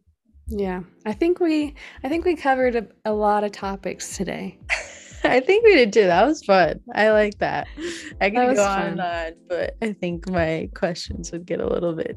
Yeah, 0.49 0.83
I 1.07 1.13
think 1.13 1.41
we 1.41 1.75
I 2.03 2.09
think 2.09 2.25
we 2.25 2.35
covered 2.35 2.77
a, 2.77 2.87
a 3.05 3.13
lot 3.13 3.45
of 3.45 3.53
topics 3.53 4.17
today. 4.17 4.59
I 5.25 5.41
think 5.41 5.65
we 5.65 5.75
did 5.75 5.93
too. 5.93 6.07
That 6.07 6.27
was 6.27 6.43
fun. 6.45 6.81
I 6.95 7.11
like 7.11 7.39
that. 7.39 7.67
I 8.21 8.31
That 8.31 8.49
was 8.49 8.57
go 8.57 8.65
on 8.65 8.83
and 8.83 9.01
on, 9.01 9.33
but 9.49 9.77
I 9.83 9.93
think 9.93 10.29
my 10.31 10.69
questions 10.75 11.33
would 11.33 11.45
get 11.45 11.61
a 11.61 11.67
little 11.67 11.93
bit 11.93 12.17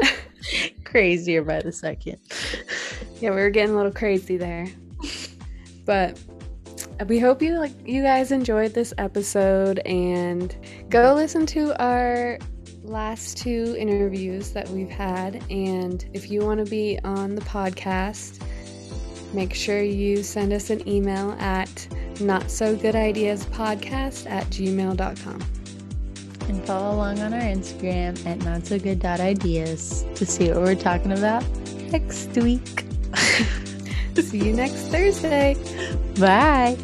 crazier 0.84 1.42
by 1.42 1.60
the 1.60 1.72
second. 1.72 2.18
Yeah, 3.20 3.30
we 3.30 3.36
were 3.36 3.50
getting 3.50 3.74
a 3.74 3.76
little 3.76 3.92
crazy 3.92 4.36
there. 4.36 4.68
But 5.84 6.18
we 7.08 7.18
hope 7.18 7.42
you 7.42 7.58
like 7.58 7.72
you 7.86 8.02
guys 8.02 8.32
enjoyed 8.32 8.74
this 8.74 8.94
episode 8.98 9.80
and 9.80 10.56
go 10.88 11.14
listen 11.14 11.46
to 11.46 11.80
our 11.82 12.38
last 12.88 13.36
two 13.38 13.76
interviews 13.78 14.50
that 14.50 14.68
we've 14.70 14.90
had 14.90 15.42
and 15.50 16.06
if 16.14 16.30
you 16.30 16.40
want 16.40 16.64
to 16.64 16.70
be 16.70 16.98
on 17.04 17.34
the 17.34 17.40
podcast 17.42 18.42
make 19.32 19.52
sure 19.54 19.82
you 19.82 20.22
send 20.22 20.52
us 20.52 20.70
an 20.70 20.86
email 20.88 21.32
at 21.38 21.86
not 22.20 22.50
so 22.50 22.74
good 22.74 22.96
ideas 22.96 23.44
podcast 23.46 24.28
at 24.30 24.44
gmail.com 24.46 25.44
And 26.48 26.64
follow 26.64 26.96
along 26.96 27.20
on 27.20 27.34
our 27.34 27.40
Instagram 27.40 28.24
at 28.26 28.38
not 28.38 28.66
so 28.66 28.78
good.ideas 28.78 30.06
to 30.14 30.26
see 30.26 30.48
what 30.48 30.62
we're 30.62 30.74
talking 30.74 31.12
about 31.12 31.44
next 31.92 32.34
week. 32.36 32.84
see 34.22 34.38
you 34.38 34.52
next 34.52 34.88
thursday 34.88 35.54
Bye. 36.18 36.76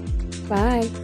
bye 0.49 1.04